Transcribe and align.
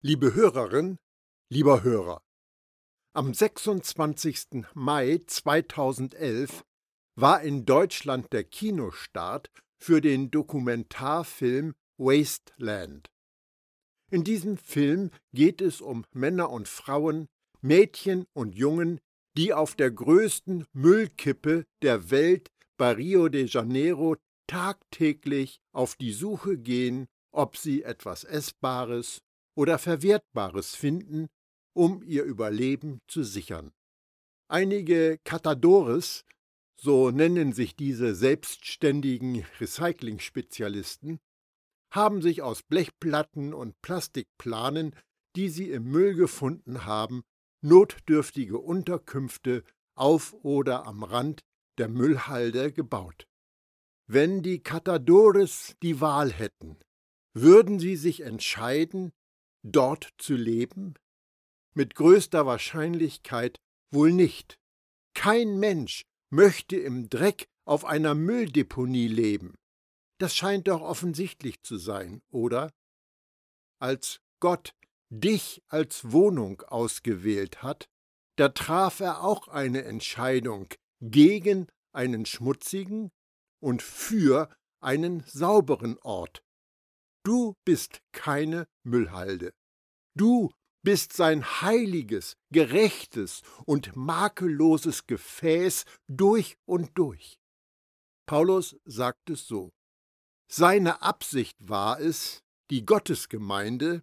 Liebe 0.00 0.32
Hörerin, 0.32 0.96
lieber 1.50 1.82
Hörer, 1.82 2.22
am 3.14 3.34
26. 3.34 4.64
Mai 4.72 5.20
2011 5.26 6.64
war 7.16 7.42
in 7.42 7.64
Deutschland 7.66 8.32
der 8.32 8.44
Kinostart 8.44 9.50
für 9.76 10.00
den 10.00 10.30
Dokumentarfilm 10.30 11.74
Wasteland. 11.96 13.10
In 14.12 14.22
diesem 14.22 14.56
Film 14.56 15.10
geht 15.32 15.60
es 15.60 15.80
um 15.80 16.04
Männer 16.12 16.50
und 16.50 16.68
Frauen, 16.68 17.26
Mädchen 17.60 18.24
und 18.34 18.54
Jungen, 18.54 19.00
die 19.36 19.52
auf 19.52 19.74
der 19.74 19.90
größten 19.90 20.64
Müllkippe 20.74 21.66
der 21.82 22.12
Welt 22.12 22.52
bei 22.76 22.92
Rio 22.92 23.28
de 23.28 23.46
Janeiro 23.46 24.14
tagtäglich 24.46 25.60
auf 25.72 25.96
die 25.96 26.12
Suche 26.12 26.56
gehen, 26.56 27.08
ob 27.32 27.56
sie 27.56 27.82
etwas 27.82 28.22
Essbares 28.22 29.22
oder 29.58 29.80
Verwertbares 29.80 30.76
finden, 30.76 31.26
um 31.74 32.00
ihr 32.04 32.22
Überleben 32.22 33.00
zu 33.08 33.24
sichern. 33.24 33.72
Einige 34.48 35.18
Catadores, 35.24 36.24
so 36.80 37.10
nennen 37.10 37.52
sich 37.52 37.74
diese 37.74 38.14
selbstständigen 38.14 39.44
Recycling-Spezialisten, 39.58 41.18
haben 41.92 42.22
sich 42.22 42.40
aus 42.40 42.62
Blechplatten 42.62 43.52
und 43.52 43.74
Plastikplanen, 43.82 44.94
die 45.34 45.48
sie 45.48 45.72
im 45.72 45.90
Müll 45.90 46.14
gefunden 46.14 46.84
haben, 46.84 47.24
notdürftige 47.60 48.58
Unterkünfte 48.58 49.64
auf 49.96 50.34
oder 50.44 50.86
am 50.86 51.02
Rand 51.02 51.42
der 51.78 51.88
Müllhalde 51.88 52.72
gebaut. 52.72 53.26
Wenn 54.06 54.44
die 54.44 54.62
Catadores 54.62 55.74
die 55.82 56.00
Wahl 56.00 56.32
hätten, 56.32 56.78
würden 57.34 57.80
sie 57.80 57.96
sich 57.96 58.20
entscheiden, 58.20 59.10
dort 59.72 60.08
zu 60.18 60.34
leben? 60.34 60.94
Mit 61.74 61.94
größter 61.94 62.46
Wahrscheinlichkeit 62.46 63.60
wohl 63.90 64.12
nicht. 64.12 64.58
Kein 65.14 65.58
Mensch 65.58 66.04
möchte 66.30 66.76
im 66.76 67.08
Dreck 67.08 67.48
auf 67.64 67.84
einer 67.84 68.14
Mülldeponie 68.14 69.08
leben. 69.08 69.54
Das 70.18 70.34
scheint 70.34 70.68
doch 70.68 70.80
offensichtlich 70.80 71.62
zu 71.62 71.76
sein, 71.76 72.22
oder? 72.30 72.72
Als 73.78 74.20
Gott 74.40 74.74
dich 75.10 75.62
als 75.68 76.12
Wohnung 76.12 76.62
ausgewählt 76.62 77.62
hat, 77.62 77.88
da 78.36 78.48
traf 78.50 79.00
er 79.00 79.22
auch 79.22 79.48
eine 79.48 79.84
Entscheidung 79.84 80.68
gegen 81.00 81.66
einen 81.92 82.26
schmutzigen 82.26 83.10
und 83.60 83.82
für 83.82 84.48
einen 84.80 85.24
sauberen 85.26 85.98
Ort. 86.02 86.42
Du 87.24 87.54
bist 87.64 88.00
keine 88.12 88.68
Müllhalde. 88.84 89.52
Du 90.14 90.50
bist 90.82 91.12
sein 91.12 91.44
heiliges, 91.44 92.36
gerechtes 92.50 93.42
und 93.66 93.94
makelloses 93.96 95.06
Gefäß 95.06 95.84
durch 96.08 96.56
und 96.66 96.96
durch. 96.96 97.38
Paulus 98.26 98.76
sagt 98.84 99.30
es 99.30 99.46
so. 99.46 99.72
Seine 100.50 101.02
Absicht 101.02 101.56
war 101.60 102.00
es, 102.00 102.42
die 102.70 102.84
Gottesgemeinde 102.84 104.02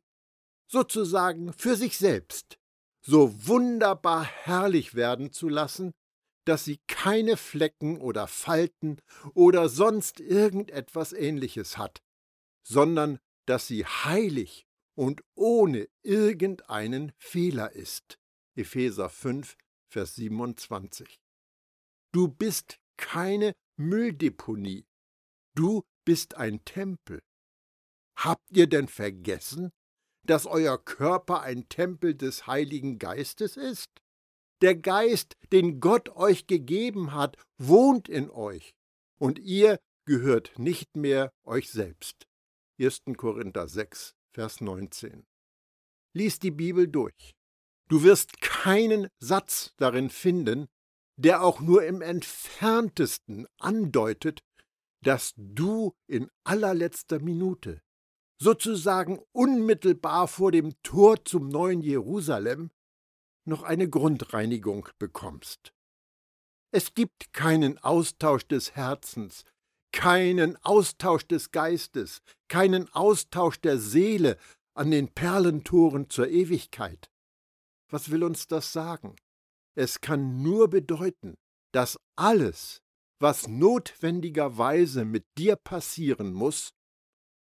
sozusagen 0.67 1.53
für 1.53 1.75
sich 1.75 1.97
selbst 1.97 2.57
so 3.05 3.47
wunderbar 3.47 4.23
herrlich 4.23 4.95
werden 4.95 5.31
zu 5.31 5.47
lassen, 5.47 5.93
dass 6.45 6.65
sie 6.65 6.79
keine 6.87 7.37
Flecken 7.37 7.99
oder 7.99 8.27
Falten 8.27 8.99
oder 9.33 9.69
sonst 9.69 10.19
irgendetwas 10.19 11.13
ähnliches 11.13 11.77
hat, 11.77 12.01
sondern 12.67 13.19
dass 13.45 13.67
sie 13.67 13.85
heilig 13.85 14.65
und 14.95 15.23
ohne 15.35 15.87
irgendeinen 16.01 17.11
Fehler 17.17 17.71
ist. 17.73 18.17
Epheser 18.55 19.09
5, 19.09 19.57
Vers 19.89 20.15
27. 20.15 21.19
Du 22.11 22.27
bist 22.29 22.79
keine 22.97 23.53
Mülldeponie. 23.77 24.85
Du 25.53 25.83
bist 26.05 26.35
ein 26.35 26.63
Tempel. 26.63 27.21
Habt 28.15 28.49
ihr 28.51 28.67
denn 28.67 28.87
vergessen, 28.87 29.71
dass 30.25 30.45
euer 30.45 30.77
Körper 30.77 31.41
ein 31.41 31.67
Tempel 31.67 32.15
des 32.15 32.47
Heiligen 32.47 32.97
Geistes 32.97 33.57
ist? 33.57 33.89
Der 34.61 34.75
Geist, 34.75 35.35
den 35.51 35.81
Gott 35.81 36.09
euch 36.09 36.47
gegeben 36.47 37.13
hat, 37.13 37.37
wohnt 37.57 38.07
in 38.07 38.29
euch, 38.29 38.73
und 39.19 39.37
ihr 39.39 39.79
gehört 40.05 40.57
nicht 40.57 40.95
mehr 40.95 41.33
euch 41.43 41.69
selbst. 41.69 42.27
1. 42.79 43.03
Korinther 43.17 43.67
6, 43.67 44.15
Vers 44.35 44.59
19. 44.59 45.25
Lies 46.13 46.39
die 46.39 46.51
Bibel 46.51 46.89
durch. 46.89 47.37
Du 47.87 48.03
wirst 48.03 48.41
keinen 48.41 49.07
Satz 49.17 49.73
darin 49.77 50.09
finden, 50.09 50.67
der 51.15 51.41
auch 51.41 51.61
nur 51.61 51.85
im 51.85 52.01
entferntesten 52.01 53.47
andeutet, 53.59 54.43
dass 55.01 55.31
du 55.37 55.95
in 56.07 56.29
allerletzter 56.43 57.21
Minute, 57.21 57.81
sozusagen 58.37 59.23
unmittelbar 59.31 60.27
vor 60.27 60.51
dem 60.51 60.73
Tor 60.83 61.23
zum 61.23 61.47
neuen 61.47 61.79
Jerusalem, 61.79 62.71
noch 63.45 63.63
eine 63.63 63.89
Grundreinigung 63.89 64.89
bekommst. 64.99 65.71
Es 66.71 66.93
gibt 66.93 67.31
keinen 67.31 67.77
Austausch 67.77 68.45
des 68.49 68.75
Herzens, 68.75 69.45
keinen 69.95 70.57
Austausch 70.63 71.25
des 71.25 71.51
Geistes, 71.51 72.21
keinen 72.49 72.89
Austausch 72.93 73.59
der 73.61 73.79
Seele 73.79 74.37
an 74.75 74.91
den 74.91 75.07
Perlentoren 75.07 76.09
zur 76.09 76.27
Ewigkeit. 76.27 77.09
Was 77.89 78.11
will 78.11 78.23
uns 78.23 78.47
das 78.47 78.73
sagen? 78.73 79.15
Es 79.73 80.01
kann 80.01 80.43
nur 80.43 80.69
bedeuten, 80.69 81.35
dass 81.73 81.97
alles, 82.17 82.81
was 83.19 83.47
notwendigerweise 83.47 85.05
mit 85.05 85.25
dir 85.37 85.55
passieren 85.55 86.33
muss, 86.33 86.73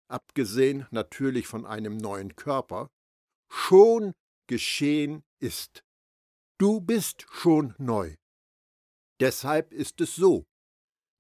abgesehen 0.10 0.88
natürlich 0.90 1.46
von 1.46 1.68
einem 1.68 1.98
neuen 1.98 2.36
Körper, 2.36 2.90
schon 3.48 4.14
geschehen 4.48 5.24
ist. 5.40 5.84
Du 6.58 6.82
bist 6.82 7.28
schon 7.30 7.76
neu. 7.78 8.16
Deshalb 9.20 9.72
ist 9.72 10.02
es 10.02 10.16
so, 10.16 10.46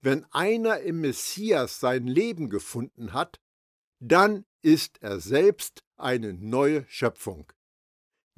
wenn 0.02 0.26
einer 0.32 0.80
im 0.80 1.02
Messias 1.02 1.80
sein 1.80 2.08
Leben 2.08 2.50
gefunden 2.50 3.14
hat, 3.14 3.40
dann 4.00 4.46
ist 4.62 5.02
er 5.02 5.20
selbst 5.20 5.84
eine 5.98 6.34
neue 6.34 6.86
Schöpfung. 6.88 7.52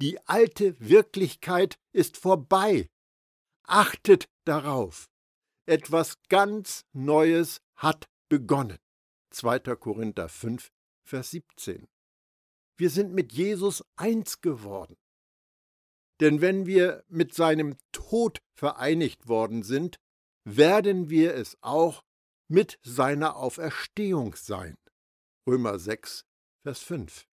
Die 0.00 0.18
alte 0.26 0.74
Wirklichkeit 0.80 1.78
ist 1.92 2.16
vorbei. 2.16 2.88
Achtet 3.64 4.28
darauf. 4.44 5.08
Etwas 5.66 6.20
ganz 6.28 6.84
Neues 6.92 7.60
hat 7.76 8.08
begonnen. 8.28 8.78
2. 9.30 9.60
Korinther 9.76 10.28
5, 10.28 10.72
Vers 11.04 11.30
17. 11.30 11.86
Wir 12.76 12.90
sind 12.90 13.12
mit 13.12 13.32
Jesus 13.32 13.84
eins 13.96 14.40
geworden. 14.40 14.96
Denn 16.20 16.40
wenn 16.40 16.66
wir 16.66 17.04
mit 17.08 17.34
seinem 17.34 17.76
Tod 17.92 18.38
vereinigt 18.54 19.28
worden 19.28 19.62
sind, 19.62 20.00
werden 20.44 21.10
wir 21.10 21.34
es 21.34 21.56
auch 21.60 22.02
mit 22.48 22.78
seiner 22.82 23.36
Auferstehung 23.36 24.34
sein. 24.34 24.76
Römer 25.46 25.78
6, 25.78 26.24
Vers 26.62 26.80
5. 26.80 27.26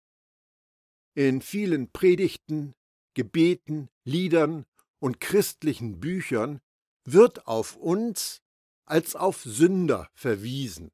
In 1.14 1.42
vielen 1.42 1.90
Predigten, 1.90 2.74
Gebeten, 3.14 3.88
Liedern 4.04 4.64
und 5.00 5.20
christlichen 5.20 6.00
Büchern 6.00 6.60
wird 7.04 7.46
auf 7.46 7.76
uns 7.76 8.40
als 8.86 9.16
auf 9.16 9.42
Sünder 9.42 10.08
verwiesen. 10.14 10.90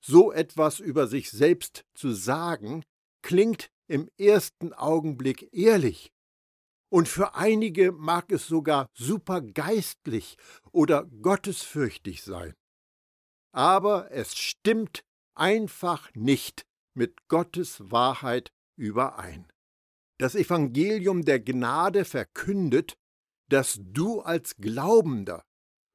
So 0.00 0.32
etwas 0.32 0.80
über 0.80 1.06
sich 1.06 1.30
selbst 1.30 1.84
zu 1.94 2.12
sagen, 2.12 2.84
klingt 3.22 3.70
im 3.86 4.08
ersten 4.18 4.72
Augenblick 4.72 5.52
ehrlich 5.52 6.13
und 6.94 7.08
für 7.08 7.34
einige 7.34 7.90
mag 7.90 8.30
es 8.30 8.46
sogar 8.46 8.88
supergeistlich 8.94 10.36
oder 10.70 11.06
gottesfürchtig 11.06 12.22
sein. 12.22 12.54
Aber 13.50 14.12
es 14.12 14.36
stimmt 14.36 15.02
einfach 15.34 16.14
nicht 16.14 16.62
mit 16.96 17.26
Gottes 17.26 17.90
Wahrheit 17.90 18.52
überein. 18.76 19.50
Das 20.18 20.36
Evangelium 20.36 21.24
der 21.24 21.40
Gnade 21.40 22.04
verkündet, 22.04 22.94
dass 23.50 23.80
du 23.82 24.20
als 24.20 24.54
Glaubender 24.54 25.42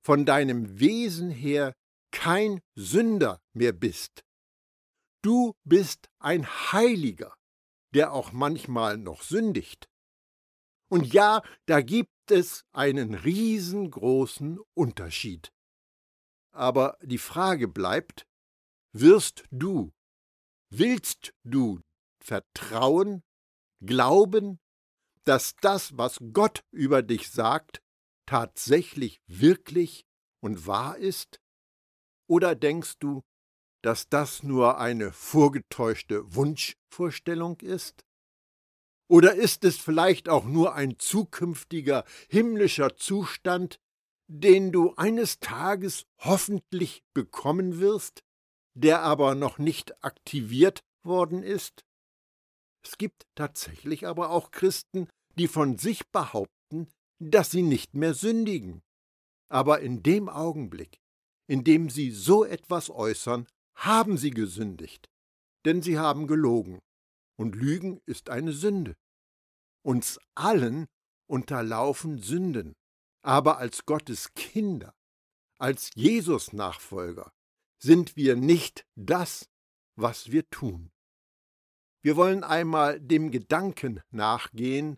von 0.03 0.25
deinem 0.25 0.81
Wesen 0.81 1.31
her 1.31 1.71
kein 2.11 2.59
Sünder 2.75 3.39
mehr 3.53 3.71
bist. 3.71 4.25
Du 5.23 5.53
bist 5.63 6.09
ein 6.19 6.45
Heiliger, 6.45 7.33
der 7.93 8.11
auch 8.11 8.33
manchmal 8.33 8.97
noch 8.97 9.21
sündigt. 9.21 9.88
Und 10.89 11.13
ja, 11.13 11.41
da 11.65 11.81
gibt 11.81 12.31
es 12.31 12.65
einen 12.71 13.13
riesengroßen 13.13 14.59
Unterschied. 14.73 15.53
Aber 16.51 16.97
die 17.03 17.19
Frage 17.19 17.67
bleibt, 17.67 18.27
wirst 18.91 19.43
du, 19.51 19.91
willst 20.71 21.33
du 21.43 21.81
vertrauen, 22.23 23.23
glauben, 23.81 24.59
dass 25.25 25.55
das, 25.61 25.97
was 25.97 26.17
Gott 26.33 26.63
über 26.71 27.03
dich 27.03 27.29
sagt, 27.29 27.81
tatsächlich 28.25 29.21
wirklich 29.27 30.05
und 30.41 30.65
wahr 30.65 30.97
ist? 30.97 31.39
Oder 32.27 32.55
denkst 32.55 32.97
du, 32.99 33.23
dass 33.83 34.09
das 34.09 34.43
nur 34.43 34.79
eine 34.79 35.11
vorgetäuschte 35.11 36.35
Wunschvorstellung 36.35 37.59
ist? 37.59 38.05
Oder 39.09 39.33
ist 39.33 39.63
es 39.63 39.77
vielleicht 39.77 40.29
auch 40.29 40.45
nur 40.45 40.75
ein 40.75 40.99
zukünftiger 40.99 42.05
himmlischer 42.29 42.95
Zustand, 42.95 43.79
den 44.27 44.71
du 44.71 44.93
eines 44.95 45.39
Tages 45.39 46.05
hoffentlich 46.19 47.03
bekommen 47.15 47.79
wirst, 47.79 48.23
der 48.75 49.01
aber 49.01 49.33
noch 49.33 49.57
nicht 49.57 50.03
aktiviert 50.03 50.83
worden 51.03 51.41
ist? 51.41 51.83
Es 52.85 52.97
gibt 52.99 53.25
tatsächlich 53.33 54.05
aber 54.05 54.29
auch 54.29 54.51
Christen, 54.51 55.09
die 55.37 55.47
von 55.47 55.79
sich 55.79 56.07
behaupten, 56.11 56.87
dass 57.19 57.49
sie 57.49 57.63
nicht 57.63 57.95
mehr 57.95 58.13
sündigen. 58.13 58.83
Aber 59.49 59.79
in 59.79 60.03
dem 60.03 60.29
Augenblick, 60.29 60.99
in 61.47 61.63
dem 61.63 61.89
sie 61.89 62.11
so 62.11 62.45
etwas 62.45 62.91
äußern, 62.91 63.47
haben 63.73 64.17
sie 64.17 64.29
gesündigt, 64.29 65.09
denn 65.65 65.81
sie 65.81 65.97
haben 65.97 66.27
gelogen, 66.27 66.79
und 67.39 67.55
Lügen 67.55 68.01
ist 68.05 68.29
eine 68.29 68.51
Sünde. 68.51 68.97
Uns 69.81 70.19
allen 70.35 70.87
unterlaufen 71.25 72.17
Sünden, 72.17 72.75
aber 73.21 73.59
als 73.59 73.85
Gottes 73.85 74.33
Kinder, 74.33 74.93
als 75.57 75.89
Jesus 75.95 76.51
Nachfolger, 76.51 77.31
sind 77.81 78.17
wir 78.17 78.35
nicht 78.35 78.85
das, 78.95 79.49
was 79.95 80.31
wir 80.31 80.49
tun. 80.49 80.91
Wir 82.01 82.17
wollen 82.17 82.43
einmal 82.43 82.99
dem 82.99 83.31
Gedanken 83.31 84.01
nachgehen, 84.11 84.97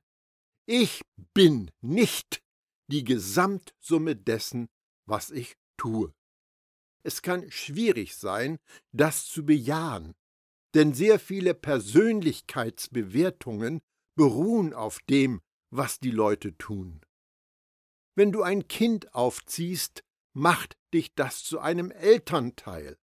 ich 0.65 1.03
bin 1.35 1.69
nicht 1.81 2.41
die 2.87 3.03
Gesamtsumme 3.03 4.15
dessen, 4.15 4.67
was 5.05 5.29
ich 5.29 5.57
tue. 5.77 6.11
Es 7.03 7.21
kann 7.21 7.51
schwierig 7.51 8.15
sein, 8.15 8.57
das 8.91 9.27
zu 9.27 9.45
bejahen, 9.45 10.15
denn 10.73 10.93
sehr 10.93 11.19
viele 11.19 11.53
Persönlichkeitsbewertungen 11.53 13.81
beruhen 14.15 14.73
auf 14.73 14.99
dem, 15.09 15.41
was 15.69 15.99
die 15.99 16.11
Leute 16.11 16.57
tun. 16.57 17.01
Wenn 18.15 18.31
du 18.31 18.43
ein 18.43 18.67
Kind 18.67 19.13
aufziehst, 19.13 20.03
macht 20.33 20.77
dich 20.93 21.13
das 21.15 21.43
zu 21.43 21.59
einem 21.59 21.91
Elternteil. 21.91 22.97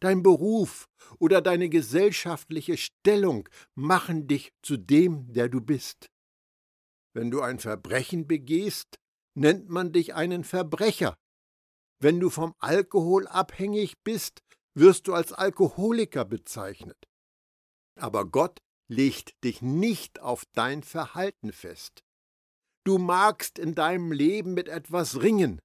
Dein 0.00 0.22
Beruf 0.22 0.88
oder 1.18 1.40
deine 1.40 1.68
gesellschaftliche 1.68 2.76
Stellung 2.76 3.48
machen 3.74 4.26
dich 4.26 4.52
zu 4.62 4.76
dem, 4.76 5.32
der 5.32 5.48
du 5.48 5.60
bist. 5.60 6.10
Wenn 7.14 7.30
du 7.30 7.40
ein 7.40 7.58
Verbrechen 7.58 8.26
begehst, 8.26 8.98
nennt 9.34 9.68
man 9.68 9.92
dich 9.92 10.14
einen 10.14 10.44
Verbrecher. 10.44 11.16
Wenn 12.00 12.20
du 12.20 12.28
vom 12.28 12.54
Alkohol 12.58 13.26
abhängig 13.28 14.02
bist, 14.02 14.42
wirst 14.74 15.06
du 15.08 15.14
als 15.14 15.32
Alkoholiker 15.32 16.24
bezeichnet. 16.24 17.08
Aber 17.96 18.24
Gott 18.26 18.60
legt 18.88 19.42
dich 19.44 19.62
nicht 19.62 20.20
auf 20.20 20.44
dein 20.52 20.82
Verhalten 20.82 21.52
fest. 21.52 22.04
Du 22.84 22.98
magst 22.98 23.58
in 23.58 23.74
deinem 23.74 24.12
Leben 24.12 24.52
mit 24.54 24.68
etwas 24.68 25.22
ringen, 25.22 25.60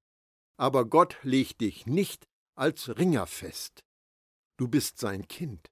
aber 0.57 0.85
Gott 0.85 1.17
legt 1.23 1.61
dich 1.61 1.85
nicht 1.85 2.27
als 2.55 2.97
Ringer 2.97 3.27
fest. 3.27 3.83
Du 4.57 4.67
bist 4.67 4.99
sein 4.99 5.27
Kind. 5.27 5.69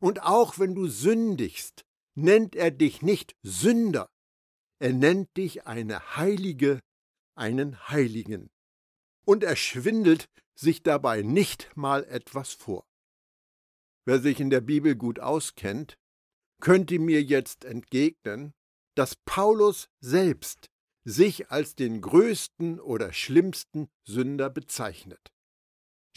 Und 0.00 0.22
auch 0.22 0.58
wenn 0.58 0.74
du 0.74 0.86
sündigst, 0.86 1.84
nennt 2.14 2.54
er 2.54 2.70
dich 2.70 3.02
nicht 3.02 3.36
Sünder, 3.42 4.08
er 4.78 4.92
nennt 4.92 5.34
dich 5.36 5.66
eine 5.66 6.16
Heilige, 6.16 6.80
einen 7.34 7.88
Heiligen. 7.88 8.50
Und 9.24 9.42
er 9.42 9.56
schwindelt 9.56 10.28
sich 10.58 10.82
dabei 10.82 11.22
nicht 11.22 11.76
mal 11.76 12.04
etwas 12.04 12.52
vor. 12.52 12.86
Wer 14.06 14.20
sich 14.20 14.40
in 14.40 14.50
der 14.50 14.60
Bibel 14.60 14.96
gut 14.96 15.20
auskennt, 15.20 15.98
könnte 16.60 16.98
mir 16.98 17.22
jetzt 17.22 17.64
entgegnen, 17.64 18.54
dass 18.94 19.16
Paulus 19.24 19.88
selbst 20.00 20.70
sich 21.04 21.50
als 21.50 21.74
den 21.74 22.00
größten 22.00 22.80
oder 22.80 23.12
schlimmsten 23.12 23.88
Sünder 24.04 24.50
bezeichnet. 24.50 25.32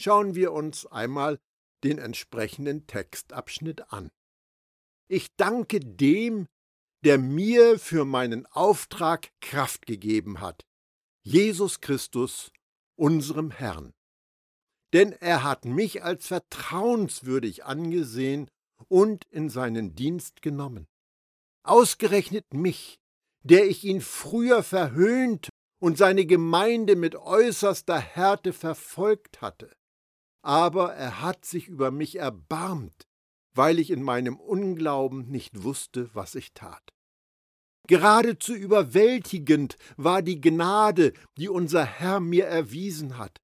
Schauen 0.00 0.34
wir 0.34 0.52
uns 0.52 0.86
einmal 0.86 1.38
den 1.84 1.98
entsprechenden 1.98 2.86
Textabschnitt 2.86 3.92
an. 3.92 4.10
Ich 5.08 5.34
danke 5.36 5.80
dem, 5.80 6.46
der 7.04 7.18
mir 7.18 7.78
für 7.78 8.04
meinen 8.04 8.46
Auftrag 8.46 9.30
Kraft 9.40 9.86
gegeben 9.86 10.40
hat, 10.40 10.64
Jesus 11.22 11.80
Christus, 11.80 12.52
unserem 12.96 13.50
Herrn. 13.50 13.92
Denn 14.92 15.12
er 15.12 15.44
hat 15.44 15.64
mich 15.64 16.02
als 16.02 16.26
vertrauenswürdig 16.26 17.64
angesehen 17.64 18.48
und 18.88 19.24
in 19.30 19.48
seinen 19.48 19.94
Dienst 19.94 20.42
genommen. 20.42 20.86
Ausgerechnet 21.62 22.52
mich, 22.54 22.98
der 23.42 23.68
ich 23.68 23.84
ihn 23.84 24.00
früher 24.00 24.62
verhöhnt 24.62 25.48
und 25.80 25.96
seine 25.96 26.26
Gemeinde 26.26 26.96
mit 26.96 27.14
äußerster 27.14 27.98
Härte 27.98 28.52
verfolgt 28.52 29.40
hatte. 29.40 29.72
Aber 30.42 30.94
er 30.94 31.20
hat 31.20 31.44
sich 31.44 31.68
über 31.68 31.90
mich 31.90 32.16
erbarmt 32.16 33.06
weil 33.54 33.78
ich 33.78 33.90
in 33.90 34.02
meinem 34.02 34.36
Unglauben 34.38 35.28
nicht 35.28 35.62
wusste, 35.62 36.10
was 36.14 36.34
ich 36.34 36.52
tat. 36.52 36.82
Geradezu 37.86 38.54
überwältigend 38.54 39.76
war 39.96 40.22
die 40.22 40.40
Gnade, 40.40 41.12
die 41.36 41.48
unser 41.48 41.84
Herr 41.84 42.20
mir 42.20 42.46
erwiesen 42.46 43.18
hat. 43.18 43.38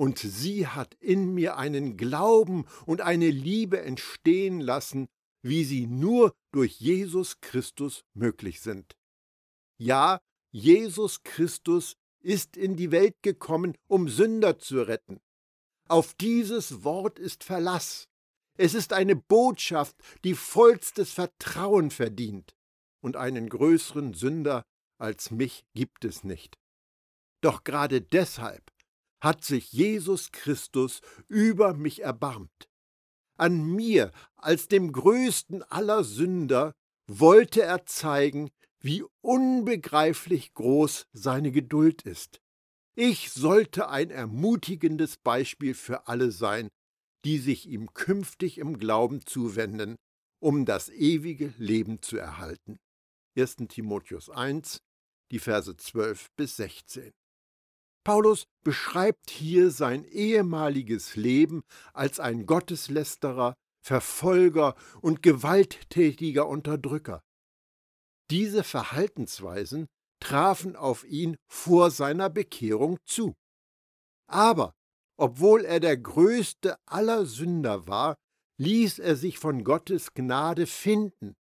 Und 0.00 0.18
sie 0.18 0.66
hat 0.66 0.94
in 0.94 1.34
mir 1.34 1.58
einen 1.58 1.98
Glauben 1.98 2.64
und 2.86 3.02
eine 3.02 3.28
Liebe 3.28 3.82
entstehen 3.82 4.58
lassen, 4.58 5.08
wie 5.42 5.62
sie 5.62 5.86
nur 5.86 6.34
durch 6.52 6.80
Jesus 6.80 7.42
Christus 7.42 8.06
möglich 8.14 8.62
sind. 8.62 8.96
Ja, 9.76 10.22
Jesus 10.52 11.22
Christus 11.22 11.98
ist 12.18 12.56
in 12.56 12.76
die 12.76 12.92
Welt 12.92 13.16
gekommen, 13.20 13.76
um 13.88 14.08
Sünder 14.08 14.58
zu 14.58 14.80
retten. 14.80 15.20
Auf 15.86 16.14
dieses 16.14 16.82
Wort 16.82 17.18
ist 17.18 17.44
Verlass. 17.44 18.08
Es 18.56 18.72
ist 18.72 18.94
eine 18.94 19.16
Botschaft, 19.16 19.96
die 20.24 20.34
vollstes 20.34 21.12
Vertrauen 21.12 21.90
verdient, 21.90 22.54
und 23.02 23.16
einen 23.16 23.50
größeren 23.50 24.14
Sünder 24.14 24.64
als 24.96 25.30
mich 25.30 25.66
gibt 25.74 26.06
es 26.06 26.24
nicht. 26.24 26.56
Doch 27.42 27.64
gerade 27.64 28.00
deshalb 28.00 28.69
hat 29.20 29.44
sich 29.44 29.72
Jesus 29.72 30.32
Christus 30.32 31.00
über 31.28 31.74
mich 31.74 32.02
erbarmt. 32.02 32.68
An 33.36 33.64
mir, 33.64 34.12
als 34.36 34.68
dem 34.68 34.92
größten 34.92 35.62
aller 35.62 36.04
Sünder, 36.04 36.72
wollte 37.06 37.62
er 37.62 37.86
zeigen, 37.86 38.50
wie 38.80 39.04
unbegreiflich 39.20 40.54
groß 40.54 41.06
seine 41.12 41.52
Geduld 41.52 42.02
ist. 42.02 42.40
Ich 42.94 43.30
sollte 43.30 43.88
ein 43.88 44.10
ermutigendes 44.10 45.16
Beispiel 45.16 45.74
für 45.74 46.06
alle 46.06 46.32
sein, 46.32 46.68
die 47.24 47.38
sich 47.38 47.66
ihm 47.66 47.92
künftig 47.92 48.58
im 48.58 48.78
Glauben 48.78 49.24
zuwenden, 49.24 49.96
um 50.40 50.64
das 50.64 50.88
ewige 50.88 51.52
Leben 51.58 52.02
zu 52.02 52.16
erhalten. 52.16 52.78
1. 53.36 53.56
Timotheus 53.68 54.30
1, 54.30 54.82
die 55.30 55.38
Verse 55.38 55.76
12 55.76 56.28
bis 56.36 56.56
16. 56.56 57.12
Paulus 58.04 58.44
beschreibt 58.64 59.30
hier 59.30 59.70
sein 59.70 60.04
ehemaliges 60.04 61.16
Leben 61.16 61.62
als 61.92 62.18
ein 62.20 62.46
Gotteslästerer, 62.46 63.54
Verfolger 63.82 64.74
und 65.00 65.22
gewalttätiger 65.22 66.46
Unterdrücker. 66.48 67.22
Diese 68.30 68.62
Verhaltensweisen 68.62 69.86
trafen 70.20 70.76
auf 70.76 71.04
ihn 71.04 71.36
vor 71.50 71.90
seiner 71.90 72.30
Bekehrung 72.30 72.98
zu. 73.06 73.34
Aber 74.28 74.74
obwohl 75.18 75.64
er 75.64 75.80
der 75.80 75.96
größte 75.96 76.76
aller 76.86 77.26
Sünder 77.26 77.86
war, 77.86 78.16
ließ 78.58 78.98
er 78.98 79.16
sich 79.16 79.38
von 79.38 79.64
Gottes 79.64 80.14
Gnade 80.14 80.66
finden. 80.66 81.34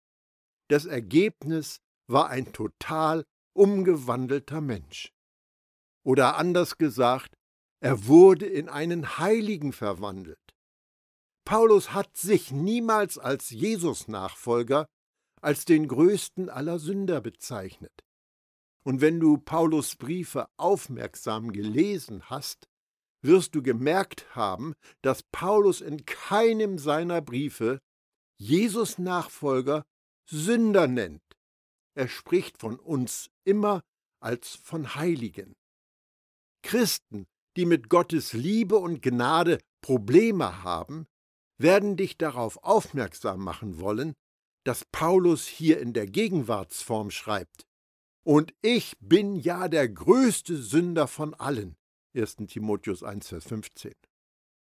Das 0.70 0.86
Ergebnis 0.86 1.78
war 2.08 2.30
ein 2.30 2.54
total 2.54 3.24
umgewandelter 3.54 4.62
Mensch. 4.62 5.12
Oder 6.08 6.38
anders 6.38 6.78
gesagt, 6.78 7.36
er 7.82 8.08
wurde 8.08 8.46
in 8.46 8.70
einen 8.70 9.18
Heiligen 9.18 9.74
verwandelt. 9.74 10.40
Paulus 11.44 11.92
hat 11.92 12.16
sich 12.16 12.50
niemals 12.50 13.18
als 13.18 13.50
Jesus-Nachfolger, 13.50 14.88
als 15.42 15.66
den 15.66 15.90
größten 15.90 16.50
aller 16.50 16.80
Sünder 16.80 17.20
bezeichnet. 17.20 17.92
Und 18.86 19.02
wenn 19.02 19.20
du 19.20 19.38
Paulus 19.38 19.98
Briefe 19.98 20.48
aufmerksam 20.56 21.52
gelesen 21.52 22.30
hast, 22.30 22.70
wirst 23.22 23.54
du 23.54 23.62
gemerkt 23.62 24.34
haben, 24.34 24.76
dass 25.02 25.24
Paulus 25.24 25.82
in 25.82 26.06
keinem 26.06 26.78
seiner 26.78 27.20
Briefe 27.20 27.80
Jesus 28.40 28.98
Nachfolger, 28.98 29.84
Sünder 30.26 30.88
nennt. 30.88 31.22
Er 31.96 32.08
spricht 32.08 32.60
von 32.60 32.80
uns 32.80 33.30
immer 33.44 33.82
als 34.22 34.56
von 34.56 34.96
Heiligen. 34.96 35.54
Christen, 36.68 37.28
die 37.56 37.66
mit 37.66 37.88
Gottes 37.88 38.34
Liebe 38.34 38.76
und 38.76 39.02
Gnade 39.02 39.60
Probleme 39.82 40.64
haben, 40.64 41.08
werden 41.58 41.96
dich 41.96 42.18
darauf 42.18 42.62
aufmerksam 42.62 43.40
machen 43.40 43.80
wollen, 43.80 44.16
dass 44.66 44.84
Paulus 44.92 45.48
hier 45.48 45.80
in 45.80 45.94
der 45.94 46.08
Gegenwartsform 46.08 47.10
schreibt. 47.10 47.66
Und 48.26 48.54
ich 48.62 48.98
bin 49.00 49.38
ja 49.38 49.70
der 49.70 49.88
größte 49.88 50.58
Sünder 50.58 51.08
von 51.08 51.34
allen. 51.36 51.78
1. 52.14 52.36
Timotheus 52.48 53.02
1, 53.02 53.30
Vers 53.30 53.46
15. 53.46 53.94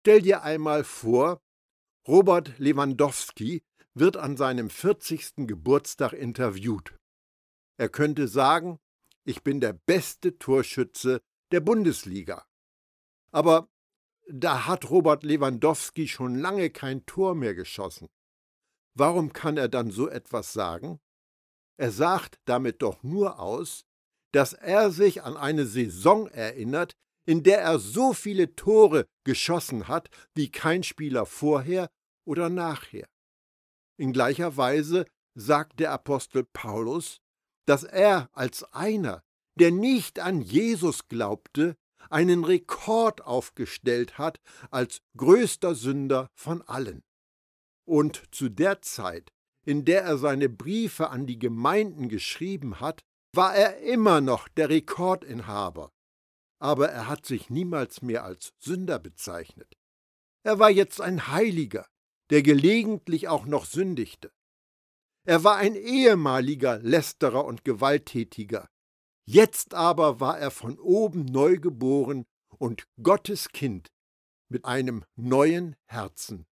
Stell 0.00 0.20
dir 0.20 0.42
einmal 0.42 0.84
vor, 0.84 1.40
Robert 2.06 2.58
Lewandowski 2.58 3.62
wird 3.94 4.18
an 4.18 4.36
seinem 4.36 4.68
40. 4.68 5.46
Geburtstag 5.46 6.12
interviewt. 6.12 6.94
Er 7.78 7.88
könnte 7.88 8.28
sagen, 8.28 8.78
ich 9.24 9.42
bin 9.42 9.60
der 9.60 9.72
beste 9.72 10.38
Torschütze 10.38 11.22
der 11.52 11.60
Bundesliga. 11.60 12.46
Aber 13.30 13.68
da 14.28 14.66
hat 14.66 14.90
Robert 14.90 15.22
Lewandowski 15.22 16.08
schon 16.08 16.36
lange 16.36 16.70
kein 16.70 17.06
Tor 17.06 17.34
mehr 17.34 17.54
geschossen. 17.54 18.08
Warum 18.94 19.32
kann 19.32 19.56
er 19.56 19.68
dann 19.68 19.90
so 19.90 20.08
etwas 20.08 20.52
sagen? 20.52 21.00
Er 21.78 21.92
sagt 21.92 22.38
damit 22.44 22.82
doch 22.82 23.02
nur 23.02 23.38
aus, 23.38 23.84
dass 24.32 24.52
er 24.52 24.90
sich 24.90 25.22
an 25.22 25.36
eine 25.36 25.66
Saison 25.66 26.26
erinnert, 26.28 26.92
in 27.24 27.42
der 27.42 27.60
er 27.60 27.78
so 27.78 28.12
viele 28.12 28.54
Tore 28.54 29.06
geschossen 29.24 29.88
hat 29.88 30.08
wie 30.34 30.50
kein 30.50 30.82
Spieler 30.82 31.26
vorher 31.26 31.90
oder 32.26 32.48
nachher. 32.48 33.08
In 33.98 34.12
gleicher 34.12 34.56
Weise 34.56 35.06
sagt 35.34 35.80
der 35.80 35.92
Apostel 35.92 36.44
Paulus, 36.44 37.20
dass 37.66 37.84
er 37.84 38.28
als 38.32 38.64
einer, 38.72 39.22
der 39.58 39.70
nicht 39.70 40.20
an 40.20 40.40
Jesus 40.40 41.08
glaubte, 41.08 41.76
einen 42.10 42.44
Rekord 42.44 43.22
aufgestellt 43.22 44.16
hat 44.16 44.40
als 44.70 45.02
größter 45.16 45.74
Sünder 45.74 46.28
von 46.34 46.62
allen. 46.62 47.02
Und 47.84 48.22
zu 48.34 48.48
der 48.48 48.80
Zeit, 48.82 49.32
in 49.64 49.84
der 49.84 50.02
er 50.02 50.18
seine 50.18 50.48
Briefe 50.48 51.10
an 51.10 51.26
die 51.26 51.38
Gemeinden 51.38 52.08
geschrieben 52.08 52.80
hat, 52.80 53.02
war 53.34 53.54
er 53.54 53.78
immer 53.78 54.20
noch 54.20 54.48
der 54.48 54.70
Rekordinhaber. 54.70 55.90
Aber 56.60 56.88
er 56.88 57.08
hat 57.08 57.26
sich 57.26 57.50
niemals 57.50 58.02
mehr 58.02 58.24
als 58.24 58.52
Sünder 58.58 58.98
bezeichnet. 58.98 59.76
Er 60.42 60.58
war 60.58 60.70
jetzt 60.70 61.00
ein 61.00 61.28
Heiliger, 61.28 61.86
der 62.30 62.42
gelegentlich 62.42 63.28
auch 63.28 63.46
noch 63.46 63.64
sündigte. 63.64 64.32
Er 65.24 65.44
war 65.44 65.56
ein 65.56 65.74
ehemaliger 65.74 66.78
Lästerer 66.78 67.44
und 67.44 67.64
Gewalttätiger. 67.64 68.68
Jetzt 69.30 69.74
aber 69.74 70.20
war 70.20 70.38
er 70.38 70.50
von 70.50 70.78
oben 70.78 71.26
neu 71.26 71.58
geboren 71.58 72.24
und 72.56 72.88
Gottes 73.02 73.50
Kind 73.50 73.88
mit 74.48 74.64
einem 74.64 75.04
neuen 75.16 75.76
Herzen. 75.84 76.46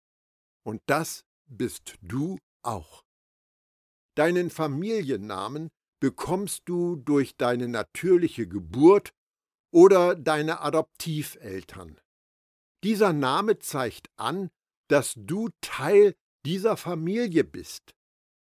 Und 0.63 0.83
das 0.85 1.25
bist 1.47 1.95
du 2.03 2.37
auch. 2.61 3.03
Deinen 4.15 4.51
Familiennamen 4.51 5.71
bekommst 6.01 6.65
du 6.67 6.97
durch 6.97 7.39
deine 7.39 7.67
natürliche 7.67 8.47
Geburt 8.47 9.15
oder 9.73 10.15
deine 10.15 10.61
Adoptiveltern. 10.61 11.99
Dieser 12.85 13.15
Name 13.15 13.59
zeigt 13.59 14.11
an, 14.17 14.51
dass 14.89 15.15
du 15.17 15.49
Teil 15.63 16.15
dieser 16.45 16.77
Familie 16.77 17.43
bist, 17.43 17.95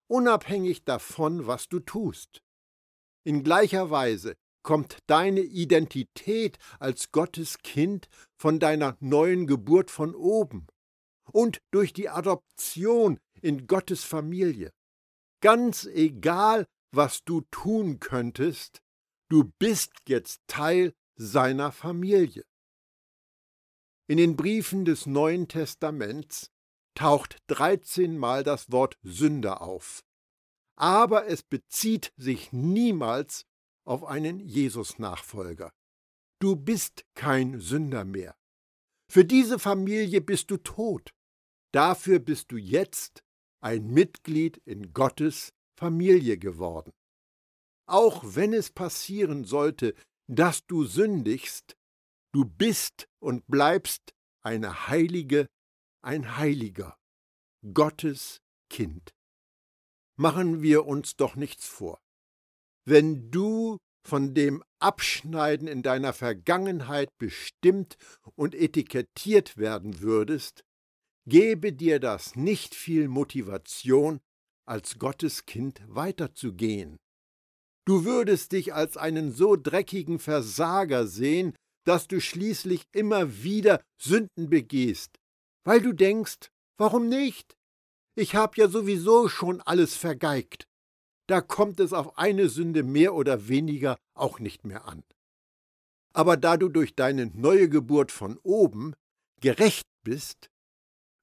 unabhängig 0.08 0.84
davon, 0.84 1.46
was 1.46 1.68
du 1.68 1.80
tust. 1.80 2.41
In 3.25 3.45
gleicher 3.45 3.91
Weise 3.91 4.35
kommt 4.62 4.99
deine 5.07 5.41
Identität 5.41 6.59
als 6.79 7.11
Gottes 7.12 7.59
Kind 7.59 8.09
von 8.37 8.59
deiner 8.59 8.97
neuen 9.00 9.47
Geburt 9.47 9.91
von 9.91 10.14
oben 10.14 10.67
und 11.33 11.59
durch 11.73 11.93
die 11.93 12.09
Adoption 12.09 13.19
in 13.41 13.67
Gottes 13.67 14.05
Familie. 14.05 14.73
Ganz 15.41 15.87
egal, 15.87 16.67
was 16.93 17.25
du 17.25 17.43
tun 17.50 18.00
könntest, 18.00 18.81
du 19.29 19.50
bist 19.59 19.93
jetzt 20.07 20.41
Teil 20.47 20.93
seiner 21.17 21.73
Familie. 21.73 22.45
In 24.09 24.19
den 24.19 24.37
Briefen 24.37 24.85
des 24.85 25.07
Neuen 25.07 25.49
Testaments 25.49 26.50
taucht 26.95 27.38
13 27.49 28.19
Mal 28.19 28.45
das 28.45 28.71
Wort 28.71 28.99
Sünder 29.02 29.62
auf, 29.62 30.02
aber 30.76 31.26
es 31.26 31.43
bezieht 31.43 32.12
sich 32.17 32.52
niemals 32.52 33.47
auf 33.85 34.05
einen 34.05 34.41
Jesus-Nachfolger. 34.41 35.73
Du 36.41 36.57
bist 36.57 37.05
kein 37.14 37.61
Sünder 37.61 38.05
mehr. 38.05 38.37
Für 39.09 39.25
diese 39.25 39.59
Familie 39.59 40.21
bist 40.21 40.50
du 40.50 40.57
tot. 40.57 41.12
Dafür 41.73 42.19
bist 42.19 42.50
du 42.50 42.57
jetzt 42.57 43.23
ein 43.61 43.87
Mitglied 43.88 44.57
in 44.64 44.93
Gottes 44.93 45.52
Familie 45.79 46.38
geworden. 46.38 46.93
Auch 47.87 48.23
wenn 48.25 48.52
es 48.52 48.71
passieren 48.71 49.45
sollte, 49.45 49.95
dass 50.29 50.67
du 50.67 50.85
sündigst, 50.85 51.76
du 52.33 52.45
bist 52.45 53.09
und 53.21 53.47
bleibst 53.47 54.14
eine 54.43 54.88
Heilige, 54.88 55.47
ein 56.02 56.37
Heiliger, 56.37 56.97
Gottes 57.75 58.41
Kind. 58.71 59.12
Machen 60.16 60.62
wir 60.62 60.87
uns 60.87 61.16
doch 61.16 61.37
nichts 61.37 61.66
vor. 61.66 62.00
Wenn 62.85 63.31
du 63.31 63.78
von 64.04 64.35
dem 64.35 64.62
Abschneiden 64.81 65.69
in 65.69 65.83
deiner 65.83 66.12
Vergangenheit 66.12 67.09
bestimmt 67.19 67.97
und 68.35 68.54
etikettiert 68.54 69.57
werden 69.57 70.00
würdest, 70.00 70.64
gebe 71.26 71.73
dir 71.73 72.00
das 72.00 72.35
nicht 72.35 72.75
viel 72.75 73.09
Motivation, 73.09 74.21
als 74.64 74.99
Gottes 74.99 75.47
Kind 75.47 75.83
weiterzugehen. 75.87 76.99
Du 77.85 78.04
würdest 78.04 78.52
dich 78.52 78.75
als 78.75 78.97
einen 78.97 79.33
so 79.33 79.57
dreckigen 79.57 80.19
Versager 80.19 81.07
sehen, 81.07 81.54
dass 81.85 82.07
du 82.07 82.21
schließlich 82.21 82.85
immer 82.92 83.42
wieder 83.42 83.83
Sünden 84.00 84.50
begehst, 84.50 85.19
weil 85.64 85.81
du 85.81 85.92
denkst, 85.92 86.50
warum 86.78 87.09
nicht? 87.09 87.57
Ich 88.14 88.35
hab 88.35 88.59
ja 88.59 88.69
sowieso 88.69 89.28
schon 89.28 89.61
alles 89.62 89.97
vergeigt. 89.97 90.69
Da 91.28 91.40
kommt 91.40 91.81
es 91.81 91.92
auf 91.92 92.19
eine 92.19 92.49
Sünde 92.49 92.83
mehr 92.83 93.14
oder 93.14 93.49
weniger 93.49 93.97
auch 94.14 94.38
nicht 94.38 94.64
mehr 94.64 94.87
an. 94.87 95.02
Aber 96.12 96.37
da 96.37 96.59
du 96.59 96.69
durch 96.69 96.95
deine 96.95 97.26
neue 97.26 97.71
Geburt 97.71 98.12
von 98.12 98.38
oben 98.42 98.95
gerecht 99.40 99.87
bist, 100.04 100.50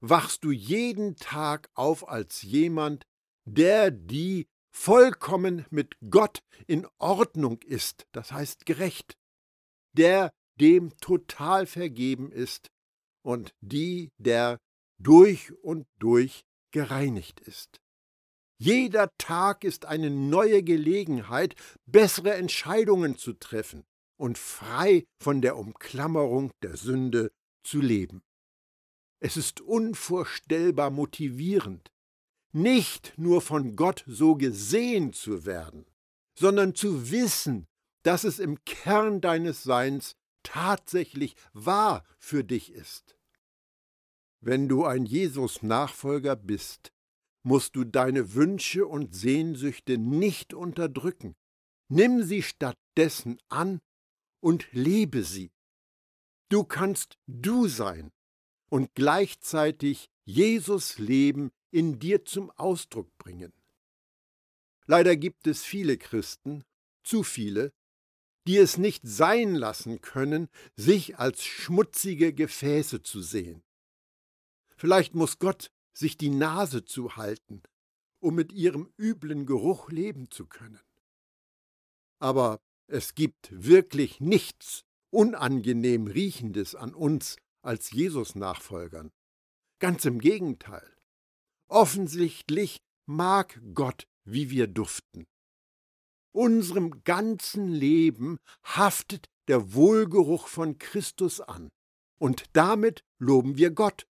wachst 0.01 0.43
du 0.43 0.51
jeden 0.51 1.15
Tag 1.15 1.69
auf 1.75 2.07
als 2.07 2.41
jemand, 2.41 3.05
der 3.45 3.91
die 3.91 4.47
vollkommen 4.71 5.65
mit 5.69 5.95
Gott 6.09 6.39
in 6.65 6.87
Ordnung 6.97 7.61
ist, 7.63 8.07
das 8.11 8.31
heißt 8.31 8.65
gerecht, 8.65 9.17
der 9.93 10.31
dem 10.59 10.95
total 10.97 11.65
vergeben 11.65 12.31
ist 12.31 12.69
und 13.23 13.53
die, 13.61 14.09
der 14.17 14.59
durch 14.97 15.51
und 15.61 15.87
durch 15.99 16.43
gereinigt 16.71 17.39
ist. 17.39 17.79
Jeder 18.57 19.09
Tag 19.17 19.63
ist 19.63 19.85
eine 19.85 20.09
neue 20.09 20.63
Gelegenheit, 20.63 21.55
bessere 21.85 22.33
Entscheidungen 22.33 23.17
zu 23.17 23.33
treffen 23.33 23.85
und 24.17 24.37
frei 24.37 25.05
von 25.17 25.41
der 25.41 25.57
Umklammerung 25.57 26.51
der 26.61 26.75
Sünde 26.75 27.31
zu 27.63 27.79
leben. 27.79 28.21
Es 29.21 29.37
ist 29.37 29.61
unvorstellbar 29.61 30.89
motivierend, 30.89 31.89
nicht 32.51 33.13
nur 33.17 33.41
von 33.41 33.75
Gott 33.75 34.03
so 34.07 34.35
gesehen 34.35 35.13
zu 35.13 35.45
werden, 35.45 35.85
sondern 36.37 36.75
zu 36.75 37.11
wissen, 37.11 37.67
dass 38.03 38.23
es 38.23 38.39
im 38.39 38.63
Kern 38.65 39.21
deines 39.21 39.63
Seins 39.63 40.15
tatsächlich 40.43 41.35
wahr 41.53 42.03
für 42.17 42.43
dich 42.43 42.71
ist. 42.73 43.18
Wenn 44.41 44.69
du 44.69 44.85
ein 44.85 45.05
Jesus-Nachfolger 45.05 46.35
bist, 46.35 46.93
musst 47.43 47.75
du 47.75 47.83
deine 47.83 48.33
Wünsche 48.33 48.85
und 48.85 49.13
Sehnsüchte 49.13 49.97
nicht 49.97 50.53
unterdrücken. 50.53 51.35
Nimm 51.89 52.23
sie 52.23 52.43
stattdessen 52.43 53.39
an 53.49 53.81
und 54.39 54.67
lebe 54.71 55.23
sie. 55.23 55.51
Du 56.49 56.63
kannst 56.63 57.17
du 57.27 57.67
sein 57.67 58.11
und 58.69 58.93
gleichzeitig 58.95 60.09
Jesus 60.25 60.97
Leben 60.99 61.51
in 61.71 61.99
dir 61.99 62.23
zum 62.25 62.51
Ausdruck 62.51 63.17
bringen. 63.17 63.53
Leider 64.85 65.15
gibt 65.15 65.47
es 65.47 65.63
viele 65.63 65.97
Christen, 65.97 66.63
zu 67.03 67.23
viele, 67.23 67.71
die 68.47 68.57
es 68.57 68.77
nicht 68.77 69.01
sein 69.05 69.53
lassen 69.53 70.01
können, 70.01 70.49
sich 70.75 71.17
als 71.17 71.43
schmutzige 71.43 72.33
Gefäße 72.33 73.03
zu 73.03 73.21
sehen. 73.21 73.63
Vielleicht 74.79 75.13
muss 75.13 75.39
Gott 75.39 75.71
sich 75.93 76.17
die 76.17 76.29
Nase 76.29 76.85
zuhalten 76.85 77.61
um 78.19 78.35
mit 78.35 78.51
ihrem 78.51 78.91
üblen 78.97 79.45
Geruch 79.45 79.89
leben 79.89 80.29
zu 80.29 80.45
können. 80.45 80.81
Aber 82.19 82.61
es 82.87 83.15
gibt 83.15 83.49
wirklich 83.51 84.19
nichts 84.19 84.83
unangenehm 85.11 86.07
Riechendes 86.07 86.75
an 86.75 86.93
uns 86.93 87.37
als 87.61 87.91
Jesus-Nachfolgern. 87.91 89.11
Ganz 89.79 90.05
im 90.05 90.19
Gegenteil. 90.19 90.87
Offensichtlich 91.69 92.81
mag 93.05 93.61
Gott, 93.73 94.07
wie 94.25 94.49
wir 94.49 94.67
duften. 94.67 95.25
Unserem 96.31 97.03
ganzen 97.03 97.67
Leben 97.67 98.37
haftet 98.63 99.27
der 99.47 99.73
Wohlgeruch 99.73 100.47
von 100.47 100.77
Christus 100.77 101.41
an, 101.41 101.69
und 102.19 102.45
damit 102.53 103.03
loben 103.17 103.57
wir 103.57 103.71
Gott. 103.71 104.05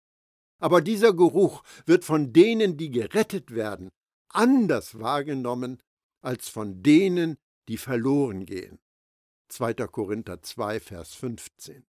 Aber 0.59 0.81
dieser 0.81 1.13
Geruch 1.13 1.63
wird 1.85 2.05
von 2.05 2.33
denen, 2.33 2.77
die 2.77 2.91
gerettet 2.91 3.51
werden, 3.51 3.89
anders 4.29 4.99
wahrgenommen 4.99 5.81
als 6.21 6.49
von 6.49 6.83
denen, 6.83 7.37
die 7.67 7.77
verloren 7.77 8.45
gehen. 8.45 8.79
2. 9.49 9.73
Korinther 9.87 10.41
2, 10.41 10.79
Vers 10.79 11.15
15. 11.15 11.85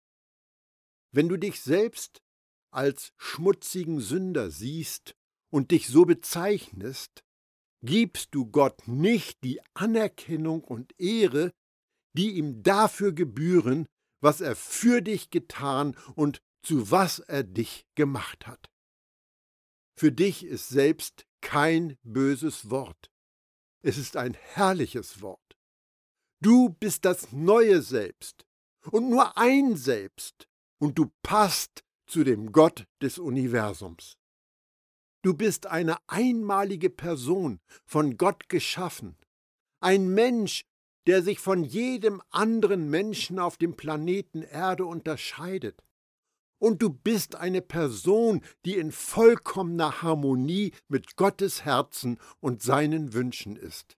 Wenn 1.12 1.28
du 1.28 1.36
dich 1.36 1.60
selbst 1.60 2.22
als 2.70 3.12
schmutzigen 3.16 4.00
Sünder 4.00 4.50
siehst 4.50 5.16
und 5.50 5.72
dich 5.72 5.88
so 5.88 6.04
bezeichnest, 6.04 7.24
gibst 7.82 8.34
du 8.34 8.46
Gott 8.46 8.86
nicht 8.86 9.42
die 9.42 9.60
Anerkennung 9.74 10.62
und 10.62 10.98
Ehre, 10.98 11.50
die 12.12 12.36
ihm 12.36 12.62
dafür 12.62 13.12
gebühren, 13.12 13.86
was 14.20 14.40
er 14.40 14.54
für 14.54 15.00
dich 15.00 15.30
getan 15.30 15.96
und 16.14 16.40
zu 16.62 16.90
was 16.90 17.18
er 17.20 17.44
dich 17.44 17.86
gemacht 17.94 18.46
hat. 18.46 18.70
Für 19.96 20.12
dich 20.12 20.44
ist 20.44 20.68
selbst 20.68 21.26
kein 21.40 21.98
böses 22.02 22.70
Wort. 22.70 23.10
Es 23.82 23.98
ist 23.98 24.16
ein 24.16 24.34
herrliches 24.34 25.20
Wort. 25.22 25.56
Du 26.42 26.70
bist 26.70 27.04
das 27.04 27.32
neue 27.32 27.82
Selbst 27.82 28.46
und 28.90 29.10
nur 29.10 29.36
ein 29.36 29.76
Selbst 29.76 30.48
und 30.78 30.98
du 30.98 31.10
passt 31.22 31.84
zu 32.06 32.24
dem 32.24 32.52
Gott 32.52 32.86
des 33.02 33.18
Universums. 33.18 34.16
Du 35.22 35.34
bist 35.34 35.66
eine 35.66 35.96
einmalige 36.08 36.88
Person, 36.88 37.60
von 37.84 38.16
Gott 38.16 38.48
geschaffen, 38.48 39.18
ein 39.80 40.08
Mensch, 40.08 40.64
der 41.06 41.22
sich 41.22 41.38
von 41.38 41.64
jedem 41.64 42.22
anderen 42.30 42.88
Menschen 42.88 43.38
auf 43.38 43.56
dem 43.56 43.76
Planeten 43.76 44.42
Erde 44.42 44.86
unterscheidet. 44.86 45.82
Und 46.60 46.82
du 46.82 46.90
bist 46.90 47.36
eine 47.36 47.62
Person, 47.62 48.44
die 48.66 48.76
in 48.76 48.92
vollkommener 48.92 50.02
Harmonie 50.02 50.72
mit 50.88 51.16
Gottes 51.16 51.64
Herzen 51.64 52.18
und 52.40 52.62
seinen 52.62 53.14
Wünschen 53.14 53.56
ist. 53.56 53.96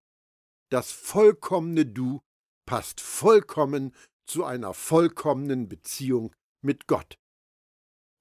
Das 0.70 0.92
vollkommene 0.92 1.84
Du 1.84 2.22
passt 2.64 3.00
vollkommen 3.00 3.94
zu 4.26 4.44
einer 4.44 4.74
vollkommenen 4.74 5.68
Beziehung 5.68 6.32
mit 6.62 6.86
Gott. 6.86 7.18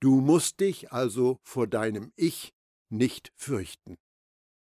Du 0.02 0.20
musst 0.20 0.60
dich 0.60 0.92
also 0.92 1.40
vor 1.44 1.68
deinem 1.68 2.12
Ich 2.16 2.52
nicht 2.90 3.32
fürchten. 3.36 3.98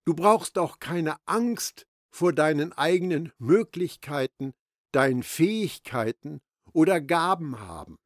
Du 0.06 0.16
brauchst 0.16 0.58
auch 0.58 0.80
keine 0.80 1.16
Angst 1.28 1.86
vor 2.10 2.34
deinen 2.34 2.74
eigenen 2.74 3.32
Möglichkeiten, 3.38 4.54
deinen 4.92 5.22
Fähigkeiten 5.22 6.42
oder 6.74 7.00
Gaben 7.00 7.60
haben. 7.60 7.98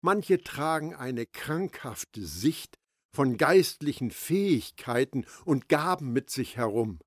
Manche 0.00 0.42
tragen 0.42 0.94
eine 0.94 1.26
krankhafte 1.26 2.24
Sicht 2.24 2.78
von 3.14 3.36
geistlichen 3.36 4.10
Fähigkeiten 4.10 5.26
und 5.44 5.68
Gaben 5.68 6.12
mit 6.12 6.30
sich 6.30 6.56
herum. 6.56 7.00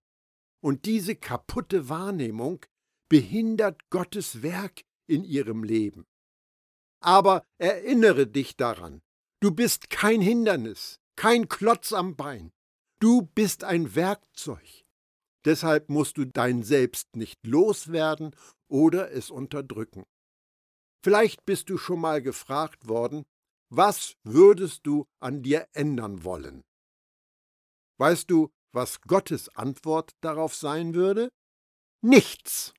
Und 0.62 0.86
diese 0.86 1.15
kaputte 1.15 1.89
Wahrnehmung 1.89 2.65
behindert 3.09 3.89
Gottes 3.89 4.42
Werk 4.42 4.81
in 5.07 5.24
ihrem 5.24 5.63
Leben. 5.63 6.05
Aber 7.01 7.44
erinnere 7.57 8.27
dich 8.27 8.57
daran, 8.57 9.01
du 9.42 9.51
bist 9.51 9.89
kein 9.89 10.22
Hindernis, 10.22 11.00
kein 11.15 11.48
Klotz 11.50 11.94
am 11.94 12.15
Bein. 12.15 12.51
Du 13.00 13.24
bist 13.24 13.63
ein 13.63 13.96
Werkzeug. 13.96 14.85
Deshalb 15.46 15.89
musst 15.89 16.18
du 16.18 16.25
dein 16.25 16.61
Selbst 16.61 17.15
nicht 17.15 17.46
loswerden 17.48 18.35
oder 18.68 19.11
es 19.11 19.31
unterdrücken. 19.31 20.03
Vielleicht 21.03 21.46
bist 21.46 21.70
du 21.70 21.77
schon 21.77 22.00
mal 22.00 22.22
gefragt 22.22 22.87
worden, 22.87 23.25
was 23.70 24.16
würdest 24.24 24.85
du 24.85 25.05
an 25.20 25.42
dir 25.42 25.68
ändern 25.74 26.24
wollen? 26.24 26.64
Weißt 27.98 28.29
du, 28.29 28.51
was 28.74 29.01
Gottes 29.01 29.50
Antwort 29.50 30.11
darauf 30.22 30.55
sein 30.55 30.94
würde? 30.94 31.31
Nichts. 32.01 32.74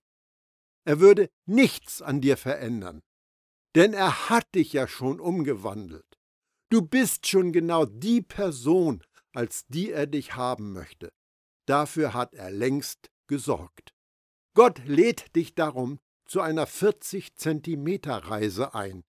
Er 0.84 1.00
würde 1.00 1.30
nichts 1.46 2.02
an 2.02 2.20
dir 2.20 2.36
verändern, 2.36 3.02
denn 3.74 3.92
er 3.92 4.28
hat 4.28 4.46
dich 4.54 4.72
ja 4.72 4.88
schon 4.88 5.20
umgewandelt. 5.20 6.18
Du 6.70 6.82
bist 6.82 7.26
schon 7.26 7.52
genau 7.52 7.84
die 7.84 8.22
Person, 8.22 9.02
als 9.32 9.64
die 9.68 9.90
er 9.90 10.06
dich 10.06 10.34
haben 10.34 10.72
möchte. 10.72 11.12
Dafür 11.66 12.14
hat 12.14 12.34
er 12.34 12.50
längst 12.50 13.10
gesorgt. 13.28 13.94
Gott 14.54 14.82
lädt 14.84 15.34
dich 15.36 15.54
darum 15.54 16.00
zu 16.32 16.40
einer 16.40 16.66
40 16.66 17.36
Zentimeter 17.36 18.16
Reise 18.16 18.74
ein. 18.74 19.04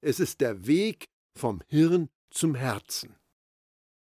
Es 0.00 0.18
ist 0.18 0.40
der 0.40 0.66
Weg 0.66 1.08
vom 1.36 1.62
Hirn 1.68 2.10
zum 2.30 2.56
Herzen. 2.56 3.14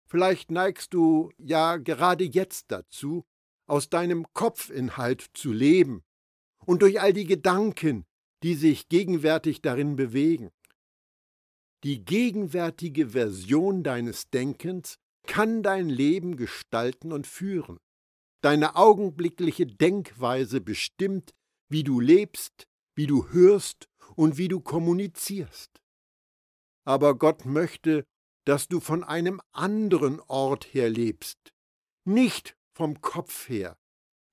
Vielleicht 0.08 0.50
neigst 0.50 0.92
du 0.92 1.30
ja 1.38 1.76
gerade 1.76 2.24
jetzt 2.24 2.72
dazu, 2.72 3.24
aus 3.68 3.88
deinem 3.88 4.26
Kopfinhalt 4.32 5.30
zu 5.32 5.52
leben 5.52 6.02
und 6.66 6.82
durch 6.82 7.00
all 7.00 7.12
die 7.12 7.24
Gedanken, 7.24 8.04
die 8.42 8.56
sich 8.56 8.88
gegenwärtig 8.88 9.62
darin 9.62 9.94
bewegen. 9.94 10.50
Die 11.84 12.04
gegenwärtige 12.04 13.10
Version 13.10 13.84
deines 13.84 14.28
Denkens 14.28 14.98
kann 15.22 15.62
dein 15.62 15.88
Leben 15.88 16.36
gestalten 16.36 17.12
und 17.12 17.28
führen. 17.28 17.78
Deine 18.40 18.74
augenblickliche 18.74 19.66
Denkweise 19.66 20.60
bestimmt, 20.60 21.32
wie 21.70 21.84
du 21.84 22.00
lebst, 22.00 22.66
wie 22.94 23.06
du 23.06 23.28
hörst 23.30 23.88
und 24.16 24.36
wie 24.36 24.48
du 24.48 24.60
kommunizierst. 24.60 25.80
Aber 26.84 27.16
Gott 27.16 27.46
möchte, 27.46 28.04
dass 28.44 28.68
du 28.68 28.80
von 28.80 29.04
einem 29.04 29.40
anderen 29.52 30.20
Ort 30.20 30.74
her 30.74 30.90
lebst, 30.90 31.52
nicht 32.04 32.56
vom 32.74 33.00
Kopf 33.00 33.48
her, 33.48 33.78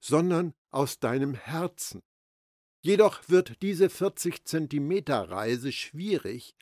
sondern 0.04 0.54
aus 0.72 1.00
deinem 1.00 1.34
Herzen. 1.34 2.02
Jedoch 2.82 3.30
wird 3.30 3.62
diese 3.62 3.90
40 3.90 4.46
Zentimeter 4.46 5.30
Reise 5.30 5.72
schwierig, 5.72 6.56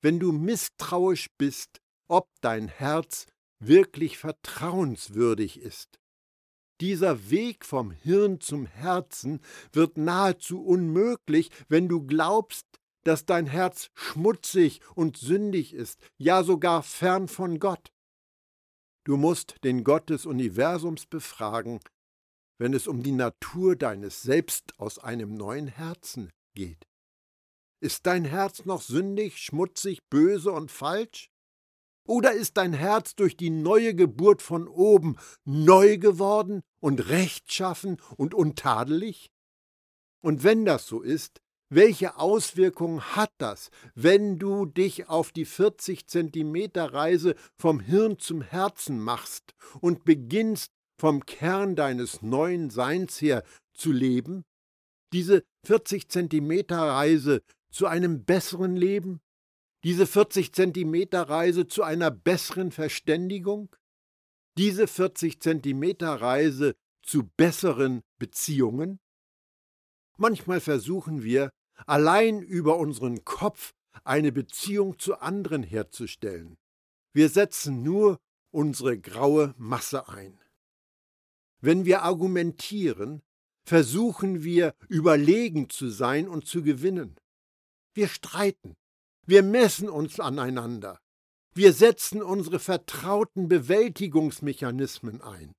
wenn 0.00 0.18
du 0.18 0.32
misstrauisch 0.32 1.28
bist, 1.38 1.80
ob 2.08 2.28
dein 2.40 2.68
Herz 2.68 3.26
wirklich 3.58 4.18
vertrauenswürdig 4.18 5.60
ist. 5.60 6.01
Dieser 6.82 7.30
Weg 7.30 7.64
vom 7.64 7.92
Hirn 7.92 8.40
zum 8.40 8.66
Herzen 8.66 9.38
wird 9.72 9.98
nahezu 9.98 10.60
unmöglich, 10.60 11.48
wenn 11.68 11.88
du 11.88 12.04
glaubst, 12.04 12.66
dass 13.04 13.24
dein 13.24 13.46
Herz 13.46 13.90
schmutzig 13.94 14.80
und 14.96 15.16
sündig 15.16 15.74
ist, 15.74 16.00
ja 16.18 16.42
sogar 16.42 16.82
fern 16.82 17.28
von 17.28 17.60
Gott. 17.60 17.92
Du 19.04 19.16
musst 19.16 19.62
den 19.62 19.84
Gott 19.84 20.10
des 20.10 20.26
Universums 20.26 21.06
befragen, 21.06 21.78
wenn 22.58 22.74
es 22.74 22.88
um 22.88 23.04
die 23.04 23.12
Natur 23.12 23.76
deines 23.76 24.22
Selbst 24.22 24.76
aus 24.80 24.98
einem 24.98 25.36
neuen 25.36 25.68
Herzen 25.68 26.32
geht? 26.54 26.88
Ist 27.80 28.06
dein 28.06 28.24
Herz 28.24 28.64
noch 28.64 28.82
sündig, 28.82 29.38
schmutzig, 29.38 30.00
böse 30.10 30.50
und 30.50 30.72
falsch? 30.72 31.30
Oder 32.08 32.32
ist 32.32 32.56
dein 32.56 32.72
Herz 32.72 33.14
durch 33.14 33.36
die 33.36 33.50
neue 33.50 33.94
Geburt 33.94 34.42
von 34.42 34.66
oben 34.66 35.16
neu 35.44 35.98
geworden 35.98 36.64
und 36.82 37.08
rechtschaffen 37.08 37.98
und 38.16 38.34
untadelig? 38.34 39.30
Und 40.20 40.44
wenn 40.44 40.64
das 40.64 40.86
so 40.86 41.00
ist, 41.00 41.40
welche 41.70 42.18
Auswirkungen 42.18 43.00
hat 43.16 43.32
das, 43.38 43.70
wenn 43.94 44.38
du 44.38 44.66
dich 44.66 45.08
auf 45.08 45.32
die 45.32 45.46
40 45.46 46.06
Zentimeter 46.06 46.92
Reise 46.92 47.34
vom 47.56 47.80
Hirn 47.80 48.18
zum 48.18 48.42
Herzen 48.42 49.00
machst 49.00 49.54
und 49.80 50.04
beginnst 50.04 50.70
vom 51.00 51.24
Kern 51.24 51.74
deines 51.74 52.20
neuen 52.20 52.68
Seins 52.68 53.22
her 53.22 53.42
zu 53.72 53.90
leben? 53.90 54.44
Diese 55.14 55.44
40 55.64 56.10
Zentimeter 56.10 56.78
Reise 56.78 57.42
zu 57.70 57.86
einem 57.86 58.24
besseren 58.24 58.76
Leben? 58.76 59.20
Diese 59.82 60.06
40 60.06 60.52
Zentimeter 60.52 61.22
Reise 61.28 61.66
zu 61.66 61.82
einer 61.82 62.10
besseren 62.10 62.70
Verständigung? 62.70 63.74
Diese 64.58 64.86
40 64.86 65.40
Zentimeter 65.40 66.20
Reise 66.20 66.74
zu 67.02 67.24
besseren 67.36 68.02
Beziehungen? 68.18 69.00
Manchmal 70.18 70.60
versuchen 70.60 71.22
wir, 71.22 71.50
allein 71.86 72.42
über 72.42 72.76
unseren 72.76 73.24
Kopf 73.24 73.72
eine 74.04 74.30
Beziehung 74.30 74.98
zu 74.98 75.18
anderen 75.18 75.62
herzustellen. 75.62 76.58
Wir 77.14 77.28
setzen 77.28 77.82
nur 77.82 78.18
unsere 78.50 78.98
graue 78.98 79.54
Masse 79.56 80.08
ein. 80.08 80.38
Wenn 81.60 81.84
wir 81.84 82.02
argumentieren, 82.02 83.22
versuchen 83.64 84.42
wir 84.42 84.74
überlegen 84.88 85.70
zu 85.70 85.88
sein 85.88 86.28
und 86.28 86.46
zu 86.46 86.62
gewinnen. 86.62 87.16
Wir 87.94 88.08
streiten, 88.08 88.74
wir 89.26 89.42
messen 89.42 89.88
uns 89.88 90.20
aneinander, 90.20 90.98
wir 91.54 91.72
setzen 91.72 92.22
unsere 92.22 92.58
vertrauten 92.58 93.48
Bewältigungsmechanismen 93.48 95.20
ein. 95.20 95.52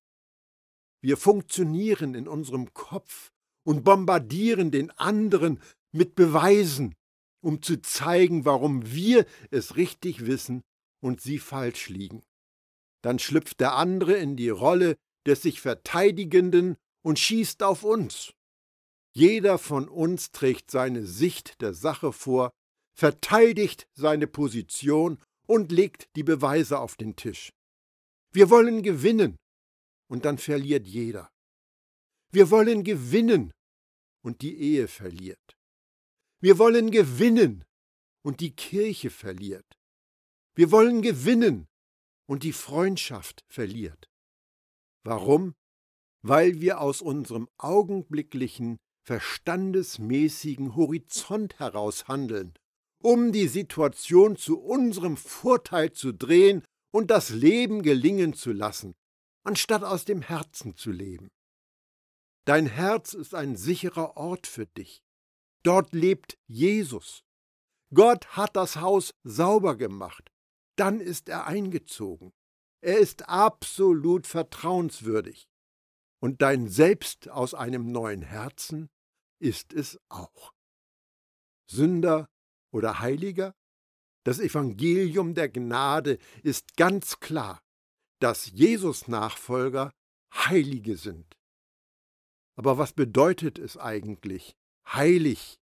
Wir 1.02 1.18
funktionieren 1.18 2.16
in 2.16 2.28
unserem 2.28 2.74
Kopf 2.74 3.32
und 3.66 3.84
bombardieren 3.84 4.72
den 4.72 4.90
anderen 4.92 5.62
mit 5.92 6.16
Beweisen, 6.16 6.96
um 7.44 7.62
zu 7.62 7.82
zeigen, 7.82 8.46
warum 8.46 8.92
wir 8.92 9.26
es 9.52 9.76
richtig 9.76 10.26
wissen 10.26 10.62
und 11.02 11.22
sie 11.22 11.40
falsch 11.40 11.90
liegen. 11.90 12.24
Dann 13.04 13.20
schlüpft 13.20 13.60
der 13.60 13.76
andere 13.76 14.14
in 14.14 14.36
die 14.36 14.50
Rolle 14.50 14.96
des 15.28 15.42
sich 15.42 15.62
Verteidigenden 15.62 16.78
und 17.06 17.20
schießt 17.20 17.64
auf 17.64 17.84
uns. 17.84 18.34
Jeder 19.14 19.58
von 19.58 19.90
uns 19.90 20.32
trägt 20.32 20.72
seine 20.72 21.06
Sicht 21.06 21.62
der 21.62 21.74
Sache 21.74 22.14
vor, 22.14 22.52
verteidigt 22.98 23.88
seine 23.94 24.28
Position 24.28 25.20
und 25.48 25.72
legt 25.72 26.08
die 26.16 26.24
Beweise 26.24 26.80
auf 26.80 26.96
den 26.96 27.16
Tisch. 27.16 27.52
Wir 28.32 28.50
wollen 28.50 28.82
gewinnen, 28.82 29.38
und 30.10 30.26
dann 30.26 30.38
verliert 30.38 30.88
jeder. 30.88 31.30
Wir 32.32 32.50
wollen 32.50 32.84
gewinnen, 32.84 33.52
und 34.24 34.42
die 34.42 34.58
Ehe 34.58 34.88
verliert. 34.88 35.58
Wir 36.42 36.58
wollen 36.58 36.92
gewinnen, 36.92 37.64
und 38.26 38.40
die 38.40 38.56
Kirche 38.56 39.10
verliert. 39.10 39.66
Wir 40.56 40.72
wollen 40.72 41.02
gewinnen, 41.02 41.68
und 42.28 42.44
die 42.44 42.54
Freundschaft 42.54 43.42
verliert. 43.50 44.08
Warum? 45.04 45.54
Weil 46.22 46.62
wir 46.62 46.80
aus 46.80 47.02
unserem 47.02 47.50
augenblicklichen, 47.58 48.78
verstandesmäßigen 49.06 50.76
Horizont 50.76 51.60
heraus 51.60 52.08
handeln, 52.08 52.54
um 53.04 53.34
die 53.34 53.48
Situation 53.48 54.38
zu 54.38 54.60
unserem 54.60 55.18
Vorteil 55.18 55.92
zu 55.92 56.14
drehen 56.14 56.64
und 56.92 57.12
das 57.12 57.30
Leben 57.30 57.82
gelingen 57.82 58.34
zu 58.34 58.54
lassen, 58.54 58.96
anstatt 59.44 59.84
aus 59.84 60.06
dem 60.06 60.22
Herzen 60.22 60.78
zu 60.78 60.92
leben. 60.92 61.30
Dein 62.46 62.66
Herz 62.66 63.14
ist 63.14 63.36
ein 63.36 63.58
sicherer 63.58 64.16
Ort 64.16 64.48
für 64.48 64.66
dich. 64.66 65.04
Dort 65.64 65.94
lebt 65.94 66.38
Jesus. 66.48 67.24
Gott 67.94 68.38
hat 68.38 68.56
das 68.56 68.78
Haus 68.78 69.14
sauber 69.24 69.76
gemacht. 69.76 70.32
Dann 70.78 71.00
ist 71.00 71.30
er 71.30 71.46
eingezogen. 71.46 72.32
Er 72.82 73.00
ist 73.00 73.28
absolut 73.28 74.28
vertrauenswürdig. 74.28 75.48
Und 76.22 76.42
dein 76.42 76.70
Selbst 76.70 77.30
aus 77.30 77.54
einem 77.54 77.92
neuen 77.92 78.22
Herzen 78.22 78.90
ist 79.40 79.74
es 79.74 80.00
auch. 80.10 80.54
Sünder 81.70 82.30
oder 82.74 83.00
Heiliger? 83.00 83.56
Das 84.26 84.40
Evangelium 84.40 85.34
der 85.34 85.50
Gnade 85.50 86.18
ist 86.44 86.76
ganz 86.78 87.20
klar, 87.20 87.62
dass 88.20 88.52
Jesus-Nachfolger 88.52 89.92
Heilige 90.34 90.98
sind. 90.98 91.38
Aber 92.56 92.78
was 92.78 92.94
bedeutet 92.94 93.60
es 93.60 93.78
eigentlich, 93.78 94.56
heilig 94.88 95.60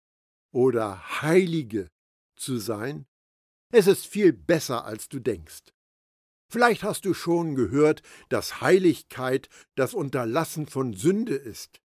oder 0.51 1.21
Heilige 1.21 1.89
zu 2.35 2.57
sein? 2.57 3.05
Es 3.71 3.87
ist 3.87 4.07
viel 4.07 4.33
besser, 4.33 4.85
als 4.85 5.09
du 5.09 5.19
denkst. 5.19 5.73
Vielleicht 6.49 6.83
hast 6.83 7.05
du 7.05 7.13
schon 7.13 7.55
gehört, 7.55 8.01
dass 8.29 8.61
Heiligkeit 8.61 9.49
das 9.75 9.93
Unterlassen 9.93 10.65
von 10.67 10.93
Sünde 10.93 11.35
ist. 11.35 11.81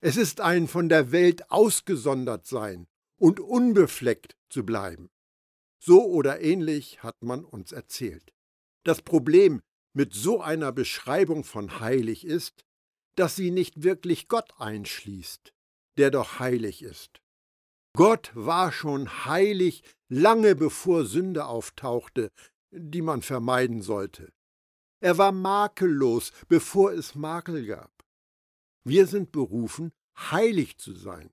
Es 0.00 0.16
ist 0.16 0.40
ein 0.40 0.66
von 0.66 0.88
der 0.88 1.12
Welt 1.12 1.50
ausgesondert 1.50 2.46
sein 2.46 2.88
und 3.18 3.40
unbefleckt 3.40 4.36
zu 4.48 4.64
bleiben. 4.64 5.10
So 5.78 6.04
oder 6.04 6.40
ähnlich 6.40 7.02
hat 7.02 7.22
man 7.22 7.44
uns 7.44 7.72
erzählt. 7.72 8.32
Das 8.84 9.02
Problem 9.02 9.62
mit 9.92 10.12
so 10.12 10.40
einer 10.40 10.72
Beschreibung 10.72 11.44
von 11.44 11.80
heilig 11.80 12.26
ist, 12.26 12.64
dass 13.16 13.36
sie 13.36 13.50
nicht 13.50 13.82
wirklich 13.82 14.28
Gott 14.28 14.52
einschließt, 14.58 15.52
der 15.96 16.10
doch 16.10 16.38
heilig 16.38 16.82
ist. 16.82 17.20
Gott 17.96 18.32
war 18.34 18.72
schon 18.72 19.24
heilig 19.24 19.82
lange 20.08 20.56
bevor 20.56 21.04
Sünde 21.04 21.46
auftauchte, 21.46 22.32
die 22.72 23.02
man 23.02 23.22
vermeiden 23.22 23.82
sollte. 23.82 24.32
Er 25.00 25.18
war 25.18 25.32
makellos, 25.32 26.32
bevor 26.48 26.92
es 26.92 27.14
Makel 27.14 27.66
gab. 27.66 27.92
Wir 28.84 29.06
sind 29.06 29.32
berufen, 29.32 29.92
heilig 30.16 30.78
zu 30.78 30.92
sein. 30.94 31.30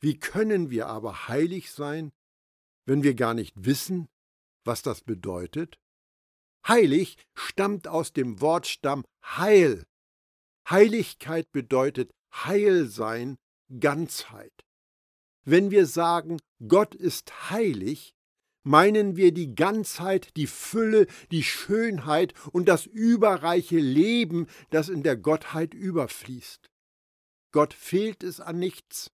Wie 0.00 0.18
können 0.18 0.70
wir 0.70 0.86
aber 0.86 1.28
heilig 1.28 1.70
sein, 1.70 2.12
wenn 2.86 3.02
wir 3.02 3.14
gar 3.14 3.34
nicht 3.34 3.54
wissen, 3.64 4.08
was 4.64 4.82
das 4.82 5.02
bedeutet? 5.02 5.78
Heilig 6.66 7.16
stammt 7.34 7.86
aus 7.86 8.12
dem 8.12 8.40
Wortstamm 8.40 9.04
Heil. 9.22 9.84
Heiligkeit 10.68 11.50
bedeutet 11.52 12.12
Heilsein, 12.32 13.36
Ganzheit. 13.78 14.52
Wenn 15.44 15.70
wir 15.70 15.86
sagen, 15.86 16.38
Gott 16.66 16.94
ist 16.94 17.50
heilig, 17.50 18.14
meinen 18.62 19.16
wir 19.16 19.32
die 19.32 19.54
Ganzheit, 19.54 20.36
die 20.36 20.46
Fülle, 20.46 21.06
die 21.30 21.42
Schönheit 21.42 22.34
und 22.52 22.68
das 22.68 22.86
überreiche 22.86 23.78
Leben, 23.78 24.46
das 24.70 24.88
in 24.88 25.02
der 25.02 25.16
Gottheit 25.16 25.74
überfließt. 25.74 26.70
Gott 27.52 27.74
fehlt 27.74 28.22
es 28.22 28.40
an 28.40 28.58
nichts. 28.58 29.10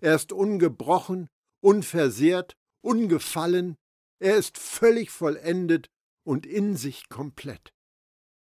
Er 0.00 0.14
ist 0.14 0.32
ungebrochen, 0.32 1.28
unversehrt, 1.60 2.56
ungefallen, 2.82 3.76
er 4.18 4.36
ist 4.36 4.58
völlig 4.58 5.10
vollendet 5.10 5.88
und 6.24 6.46
in 6.46 6.76
sich 6.76 7.08
komplett. 7.08 7.72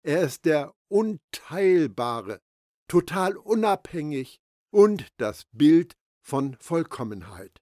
Er 0.03 0.23
ist 0.23 0.45
der 0.45 0.75
Unteilbare, 0.89 2.41
total 2.89 3.37
unabhängig 3.37 4.41
und 4.71 5.09
das 5.17 5.45
Bild 5.53 5.95
von 6.23 6.57
Vollkommenheit. 6.61 7.61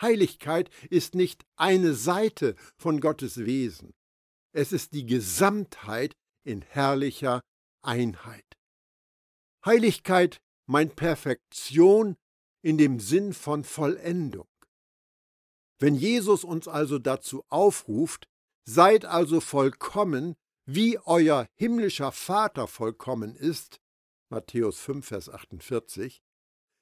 Heiligkeit 0.00 0.70
ist 0.90 1.14
nicht 1.14 1.44
eine 1.56 1.94
Seite 1.94 2.54
von 2.76 3.00
Gottes 3.00 3.38
Wesen, 3.38 3.94
es 4.56 4.72
ist 4.72 4.94
die 4.94 5.04
Gesamtheit 5.04 6.16
in 6.42 6.62
herrlicher 6.62 7.42
Einheit. 7.82 8.56
Heiligkeit 9.66 10.40
meint 10.66 10.96
Perfektion 10.96 12.16
in 12.66 12.78
dem 12.78 12.98
Sinn 12.98 13.32
von 13.32 13.62
Vollendung. 13.62 14.48
Wenn 15.78 15.94
Jesus 15.94 16.42
uns 16.42 16.66
also 16.66 16.98
dazu 16.98 17.44
aufruft, 17.48 18.26
seid 18.64 19.04
also 19.04 19.40
vollkommen, 19.40 20.34
wie 20.64 20.98
euer 20.98 21.46
himmlischer 21.54 22.10
Vater 22.10 22.66
vollkommen 22.66 23.36
ist, 23.36 23.80
Matthäus 24.30 24.80
5, 24.80 25.06
Vers 25.06 25.28
48, 25.28 26.24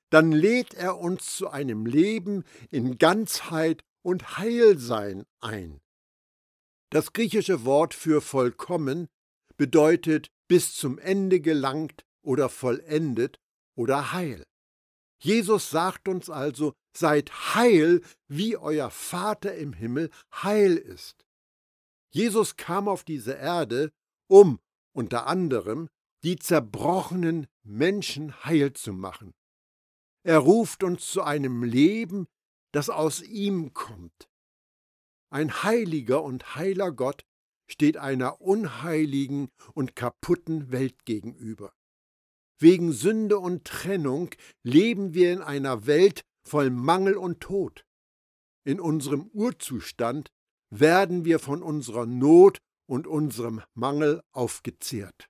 dann 0.08 0.32
lädt 0.32 0.72
er 0.72 0.96
uns 0.96 1.36
zu 1.36 1.50
einem 1.50 1.84
Leben 1.84 2.44
in 2.70 2.96
Ganzheit 2.96 3.84
und 4.00 4.38
Heilsein 4.38 5.26
ein. 5.40 5.82
Das 6.88 7.12
griechische 7.12 7.66
Wort 7.66 7.92
für 7.92 8.22
vollkommen 8.22 9.06
bedeutet 9.58 10.30
bis 10.48 10.74
zum 10.74 10.98
Ende 10.98 11.40
gelangt 11.40 12.06
oder 12.22 12.48
vollendet 12.48 13.38
oder 13.74 14.12
heil. 14.12 14.46
Jesus 15.24 15.70
sagt 15.70 16.06
uns 16.06 16.28
also, 16.28 16.74
seid 16.94 17.54
heil, 17.54 18.02
wie 18.28 18.58
euer 18.58 18.90
Vater 18.90 19.54
im 19.54 19.72
Himmel 19.72 20.10
heil 20.42 20.76
ist. 20.76 21.24
Jesus 22.10 22.56
kam 22.56 22.88
auf 22.88 23.04
diese 23.04 23.32
Erde, 23.32 23.90
um 24.28 24.60
unter 24.92 25.26
anderem 25.26 25.88
die 26.24 26.36
zerbrochenen 26.36 27.46
Menschen 27.62 28.44
heil 28.44 28.74
zu 28.74 28.92
machen. 28.92 29.32
Er 30.24 30.40
ruft 30.40 30.84
uns 30.84 31.08
zu 31.08 31.22
einem 31.22 31.62
Leben, 31.62 32.26
das 32.72 32.90
aus 32.90 33.22
ihm 33.22 33.72
kommt. 33.72 34.28
Ein 35.30 35.62
heiliger 35.62 36.22
und 36.22 36.54
heiler 36.54 36.92
Gott 36.92 37.24
steht 37.66 37.96
einer 37.96 38.42
unheiligen 38.42 39.48
und 39.72 39.96
kaputten 39.96 40.70
Welt 40.70 41.06
gegenüber. 41.06 41.72
Wegen 42.58 42.92
Sünde 42.92 43.38
und 43.38 43.64
Trennung 43.64 44.30
leben 44.62 45.14
wir 45.14 45.32
in 45.32 45.42
einer 45.42 45.86
Welt 45.86 46.22
voll 46.46 46.70
Mangel 46.70 47.16
und 47.16 47.40
Tod. 47.40 47.84
In 48.64 48.80
unserem 48.80 49.26
Urzustand 49.32 50.30
werden 50.70 51.24
wir 51.24 51.38
von 51.38 51.62
unserer 51.62 52.06
Not 52.06 52.58
und 52.86 53.06
unserem 53.06 53.62
Mangel 53.74 54.22
aufgezehrt. 54.32 55.28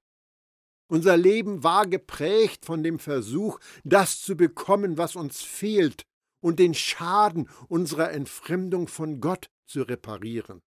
Unser 0.89 1.17
Leben 1.17 1.65
war 1.65 1.87
geprägt 1.87 2.67
von 2.67 2.83
dem 2.83 2.99
Versuch, 2.99 3.59
das 3.85 4.21
zu 4.21 4.37
bekommen, 4.37 4.99
was 4.99 5.17
uns 5.17 5.43
fehlt, 5.43 6.05
und 6.41 6.59
den 6.59 6.75
Schaden 6.75 7.49
unserer 7.69 8.11
Entfremdung 8.13 8.87
von 8.87 9.21
Gott 9.21 9.49
zu 9.67 9.81
reparieren. 9.83 10.61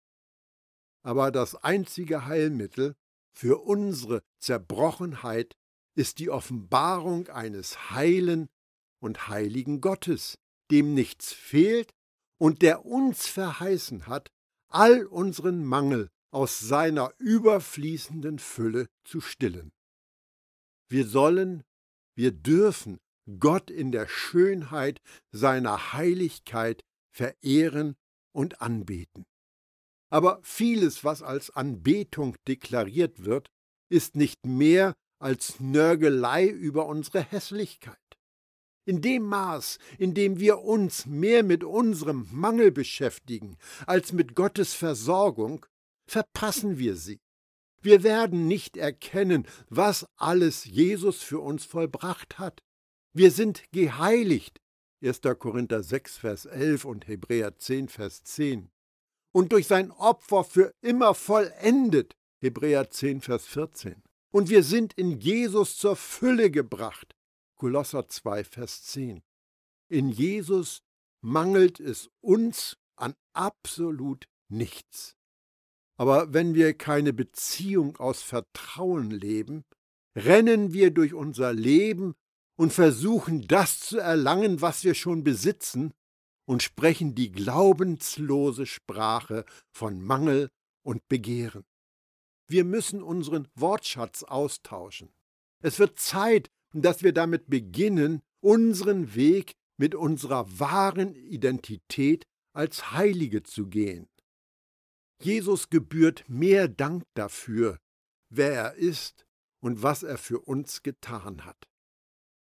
Aber 1.04 1.30
das 1.30 1.54
einzige 1.54 2.24
Heilmittel 2.24 2.94
für 3.34 3.62
unsere 3.62 4.22
Zerbrochenheit 4.40 5.54
ist 5.96 6.18
die 6.18 6.30
Offenbarung 6.30 7.28
eines 7.28 7.90
heilen 7.90 8.48
und 9.00 9.28
heiligen 9.28 9.80
Gottes, 9.80 10.38
dem 10.70 10.94
nichts 10.94 11.32
fehlt 11.32 11.92
und 12.38 12.62
der 12.62 12.84
uns 12.84 13.26
verheißen 13.26 14.06
hat, 14.06 14.30
all 14.68 15.06
unseren 15.06 15.64
Mangel 15.64 16.08
aus 16.30 16.58
seiner 16.58 17.12
überfließenden 17.18 18.38
Fülle 18.38 18.88
zu 19.04 19.20
stillen. 19.20 19.72
Wir 20.88 21.06
sollen, 21.06 21.64
wir 22.14 22.32
dürfen 22.32 22.98
Gott 23.40 23.70
in 23.70 23.90
der 23.90 24.06
Schönheit 24.06 25.00
seiner 25.32 25.92
Heiligkeit 25.94 26.82
verehren 27.10 27.96
und 28.32 28.60
anbeten. 28.60 29.24
Aber 30.10 30.40
vieles, 30.42 31.02
was 31.02 31.22
als 31.22 31.50
Anbetung 31.50 32.36
deklariert 32.46 33.24
wird, 33.24 33.50
ist 33.88 34.14
nicht 34.14 34.44
mehr 34.46 34.94
als 35.26 35.58
Nörgelei 35.58 36.46
über 36.46 36.86
unsere 36.86 37.20
Hässlichkeit. 37.20 37.96
In 38.84 39.02
dem 39.02 39.24
Maß, 39.24 39.80
in 39.98 40.14
dem 40.14 40.38
wir 40.38 40.60
uns 40.60 41.04
mehr 41.04 41.42
mit 41.42 41.64
unserem 41.64 42.28
Mangel 42.30 42.70
beschäftigen 42.70 43.56
als 43.86 44.12
mit 44.12 44.36
Gottes 44.36 44.74
Versorgung, 44.74 45.66
verpassen 46.08 46.78
wir 46.78 46.94
sie. 46.94 47.18
Wir 47.82 48.04
werden 48.04 48.46
nicht 48.46 48.76
erkennen, 48.76 49.48
was 49.68 50.06
alles 50.14 50.64
Jesus 50.64 51.24
für 51.24 51.40
uns 51.40 51.64
vollbracht 51.64 52.38
hat. 52.38 52.62
Wir 53.12 53.32
sind 53.32 53.64
geheiligt. 53.72 54.60
1. 55.02 55.22
Korinther 55.40 55.82
6, 55.82 56.18
Vers 56.18 56.46
11 56.46 56.84
und 56.84 57.08
Hebräer 57.08 57.58
10, 57.58 57.88
Vers 57.88 58.22
10. 58.22 58.70
Und 59.32 59.50
durch 59.50 59.66
sein 59.66 59.90
Opfer 59.90 60.44
für 60.44 60.70
immer 60.82 61.16
vollendet. 61.16 62.14
Hebräer 62.40 62.90
10, 62.92 63.22
Vers 63.22 63.44
14. 63.46 64.05
Und 64.30 64.50
wir 64.50 64.62
sind 64.62 64.92
in 64.94 65.20
Jesus 65.20 65.76
zur 65.76 65.96
Fülle 65.96 66.50
gebracht. 66.50 67.16
Kolosser 67.56 68.08
2, 68.08 68.44
Vers 68.44 68.82
10. 68.84 69.22
In 69.88 70.10
Jesus 70.10 70.82
mangelt 71.20 71.80
es 71.80 72.10
uns 72.20 72.76
an 72.96 73.14
absolut 73.32 74.28
nichts. 74.48 75.16
Aber 75.96 76.32
wenn 76.34 76.54
wir 76.54 76.74
keine 76.74 77.12
Beziehung 77.12 77.96
aus 77.96 78.22
Vertrauen 78.22 79.10
leben, 79.10 79.64
rennen 80.14 80.72
wir 80.72 80.90
durch 80.90 81.14
unser 81.14 81.52
Leben 81.52 82.14
und 82.56 82.72
versuchen 82.72 83.46
das 83.46 83.80
zu 83.80 83.98
erlangen, 83.98 84.60
was 84.60 84.84
wir 84.84 84.94
schon 84.94 85.24
besitzen, 85.24 85.92
und 86.48 86.62
sprechen 86.62 87.14
die 87.14 87.32
glaubenslose 87.32 88.66
Sprache 88.66 89.44
von 89.72 90.00
Mangel 90.00 90.50
und 90.82 91.06
Begehren. 91.08 91.64
Wir 92.48 92.64
müssen 92.64 93.02
unseren 93.02 93.48
Wortschatz 93.54 94.22
austauschen. 94.22 95.12
Es 95.62 95.78
wird 95.78 95.98
Zeit, 95.98 96.50
dass 96.72 97.02
wir 97.02 97.12
damit 97.12 97.48
beginnen, 97.48 98.22
unseren 98.40 99.14
Weg 99.14 99.54
mit 99.76 99.94
unserer 99.94 100.58
wahren 100.58 101.14
Identität 101.14 102.24
als 102.52 102.92
Heilige 102.92 103.42
zu 103.42 103.66
gehen. 103.66 104.08
Jesus 105.22 105.70
gebührt 105.70 106.24
mehr 106.28 106.68
Dank 106.68 107.04
dafür, 107.14 107.78
wer 108.28 108.52
er 108.52 108.74
ist 108.74 109.26
und 109.60 109.82
was 109.82 110.02
er 110.02 110.18
für 110.18 110.40
uns 110.40 110.82
getan 110.82 111.44
hat. 111.44 111.68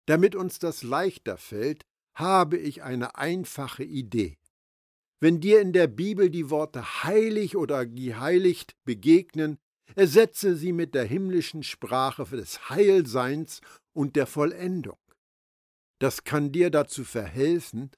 Damit 0.06 0.34
uns 0.34 0.58
das 0.58 0.82
leichter 0.82 1.36
fällt, 1.36 1.84
habe 2.14 2.56
ich 2.58 2.82
eine 2.82 3.16
einfache 3.16 3.84
Idee. 3.84 4.38
Wenn 5.20 5.40
dir 5.40 5.60
in 5.60 5.72
der 5.72 5.86
Bibel 5.86 6.30
die 6.30 6.50
Worte 6.50 7.04
heilig 7.04 7.56
oder 7.56 7.86
geheiligt 7.86 8.76
begegnen, 8.84 9.58
ersetze 9.94 10.56
sie 10.56 10.72
mit 10.72 10.94
der 10.94 11.04
himmlischen 11.04 11.62
Sprache 11.62 12.24
des 12.24 12.68
Heilseins 12.70 13.60
und 13.92 14.16
der 14.16 14.26
Vollendung. 14.26 14.98
Das 16.00 16.24
kann 16.24 16.52
dir 16.52 16.70
dazu 16.70 17.04
verhelfen, 17.04 17.90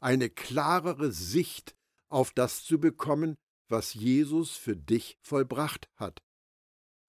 eine 0.00 0.28
klarere 0.28 1.12
Sicht 1.12 1.76
auf 2.08 2.32
das 2.32 2.64
zu 2.64 2.78
bekommen, 2.78 3.36
was 3.68 3.94
Jesus 3.94 4.56
für 4.56 4.76
dich 4.76 5.16
vollbracht 5.22 5.88
hat. 5.96 6.22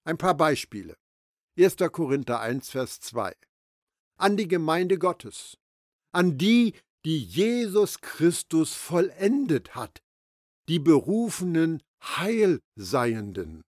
Ein 0.04 0.18
paar 0.18 0.36
Beispiele. 0.36 0.96
1. 1.58 1.76
Korinther 1.92 2.40
1, 2.40 2.70
Vers 2.70 3.00
2 3.00 3.34
an 4.18 4.36
die 4.36 4.48
Gemeinde 4.48 4.98
Gottes, 4.98 5.58
an 6.12 6.38
die, 6.38 6.74
die 7.04 7.22
Jesus 7.22 8.00
Christus 8.00 8.74
vollendet 8.74 9.74
hat, 9.74 10.02
die 10.68 10.78
berufenen 10.78 11.82
Heilseienden. 12.02 13.62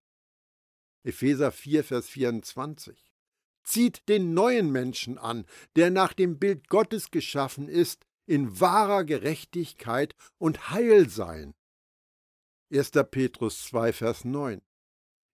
Epheser 1.08 1.50
4, 1.50 1.84
Vers 1.84 2.08
24. 2.10 3.14
Zieht 3.64 4.06
den 4.10 4.34
neuen 4.34 4.70
Menschen 4.70 5.16
an, 5.16 5.46
der 5.74 5.90
nach 5.90 6.12
dem 6.12 6.38
Bild 6.38 6.68
Gottes 6.68 7.10
geschaffen 7.10 7.66
ist, 7.66 8.04
in 8.26 8.60
wahrer 8.60 9.04
Gerechtigkeit 9.04 10.14
und 10.36 10.70
Heilsein. 10.70 11.54
1. 12.70 12.90
Petrus 13.10 13.64
2, 13.64 13.94
Vers 13.94 14.26
9. 14.26 14.60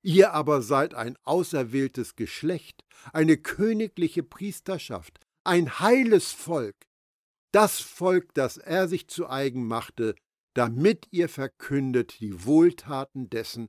Ihr 0.05 0.33
aber 0.33 0.63
seid 0.63 0.95
ein 0.95 1.19
auserwähltes 1.25 2.15
Geschlecht, 2.15 2.85
eine 3.13 3.37
königliche 3.37 4.23
Priesterschaft, 4.23 5.19
ein 5.43 5.81
heiles 5.81 6.31
Volk, 6.31 6.77
das 7.51 7.81
Volk, 7.81 8.33
das 8.35 8.59
er 8.59 8.87
sich 8.87 9.09
zu 9.09 9.29
eigen 9.29 9.67
machte, 9.67 10.15
damit 10.55 11.09
ihr 11.11 11.29
verkündet 11.29 12.21
die 12.21 12.45
Wohltaten 12.45 13.29
dessen, 13.29 13.67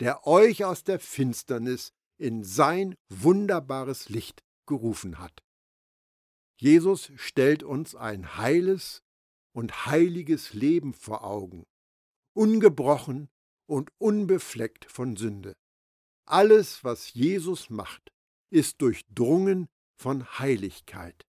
der 0.00 0.26
euch 0.26 0.64
aus 0.64 0.84
der 0.84 1.00
Finsternis 1.00 1.92
in 2.18 2.44
sein 2.44 2.94
wunderbares 3.08 4.08
Licht 4.08 4.42
gerufen 4.66 5.18
hat. 5.18 5.42
Jesus 6.60 7.12
stellt 7.16 7.62
uns 7.62 7.94
ein 7.94 8.36
heiles 8.36 9.02
und 9.52 9.86
heiliges 9.86 10.52
Leben 10.52 10.92
vor 10.92 11.24
Augen, 11.24 11.66
ungebrochen 12.34 13.28
und 13.66 13.90
unbefleckt 13.98 14.90
von 14.90 15.16
Sünde. 15.16 15.56
Alles, 16.26 16.84
was 16.84 17.14
Jesus 17.14 17.70
macht, 17.70 18.12
ist 18.50 18.82
durchdrungen 18.82 19.68
von 19.96 20.38
Heiligkeit. 20.38 21.26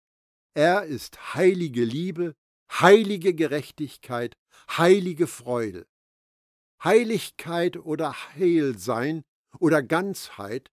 Er 0.55 0.83
ist 0.83 1.35
heilige 1.35 1.83
Liebe, 1.83 2.35
heilige 2.71 3.33
Gerechtigkeit, 3.33 4.35
heilige 4.69 5.27
Freude. 5.27 5.87
Heiligkeit 6.83 7.77
oder 7.77 8.13
Heilsein 8.35 9.23
oder 9.59 9.83
Ganzheit 9.83 10.71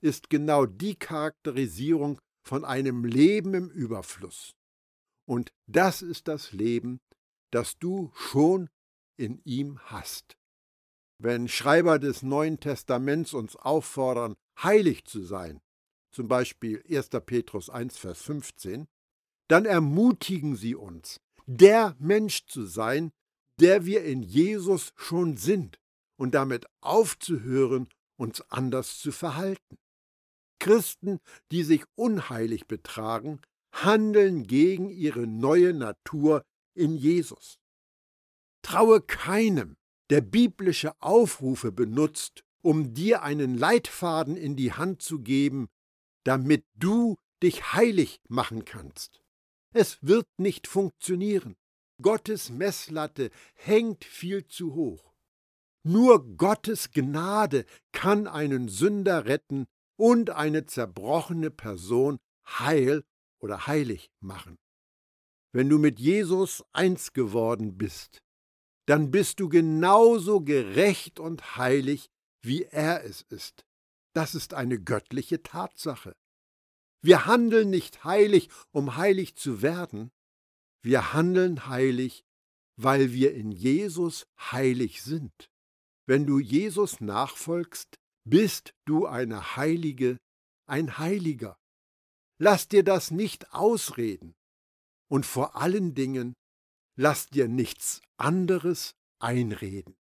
ist 0.00 0.30
genau 0.30 0.66
die 0.66 0.96
Charakterisierung 0.96 2.20
von 2.42 2.64
einem 2.64 3.04
Leben 3.04 3.54
im 3.54 3.70
Überfluss. 3.70 4.54
Und 5.26 5.52
das 5.66 6.02
ist 6.02 6.28
das 6.28 6.52
Leben, 6.52 7.00
das 7.52 7.78
du 7.78 8.10
schon 8.14 8.68
in 9.16 9.40
ihm 9.44 9.78
hast. 9.84 10.36
Wenn 11.18 11.46
Schreiber 11.46 11.98
des 11.98 12.22
Neuen 12.22 12.58
Testaments 12.58 13.32
uns 13.32 13.54
auffordern, 13.54 14.34
heilig 14.60 15.04
zu 15.04 15.22
sein, 15.22 15.60
zum 16.10 16.26
Beispiel 16.28 16.82
1. 16.88 17.10
Petrus 17.24 17.70
1, 17.70 17.96
Vers 17.96 18.22
15, 18.22 18.88
dann 19.48 19.64
ermutigen 19.64 20.56
sie 20.56 20.74
uns, 20.74 21.20
der 21.46 21.94
Mensch 21.98 22.46
zu 22.46 22.64
sein, 22.64 23.12
der 23.62 23.86
wir 23.86 24.04
in 24.04 24.22
Jesus 24.22 24.92
schon 24.96 25.36
sind 25.36 25.78
und 26.16 26.34
damit 26.34 26.66
aufzuhören, 26.80 27.88
uns 28.16 28.40
anders 28.50 28.98
zu 28.98 29.12
verhalten. 29.12 29.78
Christen, 30.58 31.20
die 31.52 31.62
sich 31.62 31.84
unheilig 31.94 32.66
betragen, 32.66 33.40
handeln 33.72 34.48
gegen 34.48 34.90
ihre 34.90 35.28
neue 35.28 35.74
Natur 35.74 36.44
in 36.74 36.96
Jesus. 36.96 37.60
Traue 38.62 39.00
keinem, 39.00 39.76
der 40.10 40.22
biblische 40.22 41.00
Aufrufe 41.00 41.70
benutzt, 41.70 42.44
um 42.62 42.94
dir 42.94 43.22
einen 43.22 43.56
Leitfaden 43.56 44.36
in 44.36 44.56
die 44.56 44.72
Hand 44.72 45.02
zu 45.02 45.20
geben, 45.20 45.68
damit 46.24 46.64
du 46.74 47.16
dich 47.42 47.72
heilig 47.74 48.20
machen 48.28 48.64
kannst. 48.64 49.22
Es 49.72 49.98
wird 50.02 50.26
nicht 50.36 50.66
funktionieren. 50.66 51.56
Gottes 52.00 52.50
Messlatte 52.50 53.30
hängt 53.54 54.04
viel 54.04 54.46
zu 54.46 54.74
hoch. 54.74 55.12
Nur 55.84 56.36
Gottes 56.36 56.90
Gnade 56.92 57.66
kann 57.92 58.26
einen 58.26 58.68
Sünder 58.68 59.26
retten 59.26 59.66
und 59.96 60.30
eine 60.30 60.66
zerbrochene 60.66 61.50
Person 61.50 62.18
heil 62.46 63.04
oder 63.40 63.66
heilig 63.66 64.10
machen. 64.20 64.58
Wenn 65.52 65.68
du 65.68 65.78
mit 65.78 65.98
Jesus 66.00 66.64
eins 66.72 67.12
geworden 67.12 67.76
bist, 67.76 68.22
dann 68.86 69.10
bist 69.10 69.38
du 69.40 69.48
genauso 69.48 70.40
gerecht 70.40 71.20
und 71.20 71.56
heilig, 71.56 72.10
wie 72.42 72.64
er 72.64 73.04
es 73.04 73.22
ist. 73.22 73.64
Das 74.14 74.34
ist 74.34 74.54
eine 74.54 74.80
göttliche 74.80 75.42
Tatsache. 75.42 76.14
Wir 77.00 77.26
handeln 77.26 77.70
nicht 77.70 78.04
heilig, 78.04 78.48
um 78.70 78.96
heilig 78.96 79.36
zu 79.36 79.62
werden, 79.62 80.10
wir 80.82 81.12
handeln 81.12 81.66
heilig, 81.68 82.24
weil 82.76 83.12
wir 83.12 83.34
in 83.34 83.52
Jesus 83.52 84.26
heilig 84.38 85.02
sind. 85.02 85.32
Wenn 86.06 86.26
du 86.26 86.38
Jesus 86.38 87.00
nachfolgst, 87.00 87.98
bist 88.24 88.74
du 88.86 89.06
eine 89.06 89.56
Heilige, 89.56 90.18
ein 90.66 90.98
Heiliger. 90.98 91.56
Lass 92.38 92.68
dir 92.68 92.82
das 92.82 93.10
nicht 93.10 93.52
ausreden. 93.52 94.34
Und 95.08 95.26
vor 95.26 95.56
allen 95.56 95.94
Dingen, 95.94 96.34
lass 96.96 97.28
dir 97.28 97.46
nichts 97.46 98.00
anderes 98.16 98.94
einreden. 99.20 99.94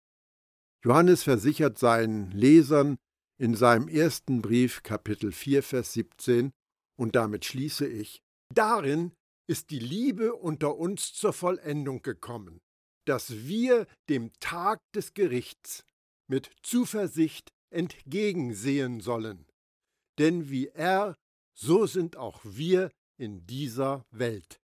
Johannes 0.84 1.24
versichert 1.24 1.78
seinen 1.78 2.30
Lesern 2.30 2.98
in 3.40 3.54
seinem 3.54 3.88
ersten 3.88 4.42
Brief 4.42 4.82
Kapitel 4.82 5.32
4 5.32 5.62
Vers 5.62 5.92
17, 5.94 6.52
und 6.96 7.14
damit 7.14 7.44
schließe 7.44 7.86
ich, 7.86 8.20
darin 8.52 9.12
ist 9.48 9.70
die 9.70 9.78
Liebe 9.78 10.34
unter 10.34 10.76
uns 10.76 11.14
zur 11.14 11.32
Vollendung 11.32 12.02
gekommen, 12.02 12.60
dass 13.06 13.46
wir 13.46 13.86
dem 14.08 14.32
Tag 14.40 14.80
des 14.94 15.14
Gerichts 15.14 15.84
mit 16.28 16.50
Zuversicht 16.62 17.50
entgegensehen 17.70 19.00
sollen. 19.00 19.46
Denn 20.18 20.50
wie 20.50 20.68
er, 20.68 21.16
so 21.54 21.86
sind 21.86 22.16
auch 22.16 22.40
wir 22.44 22.90
in 23.16 23.46
dieser 23.46 24.04
Welt. 24.10 24.60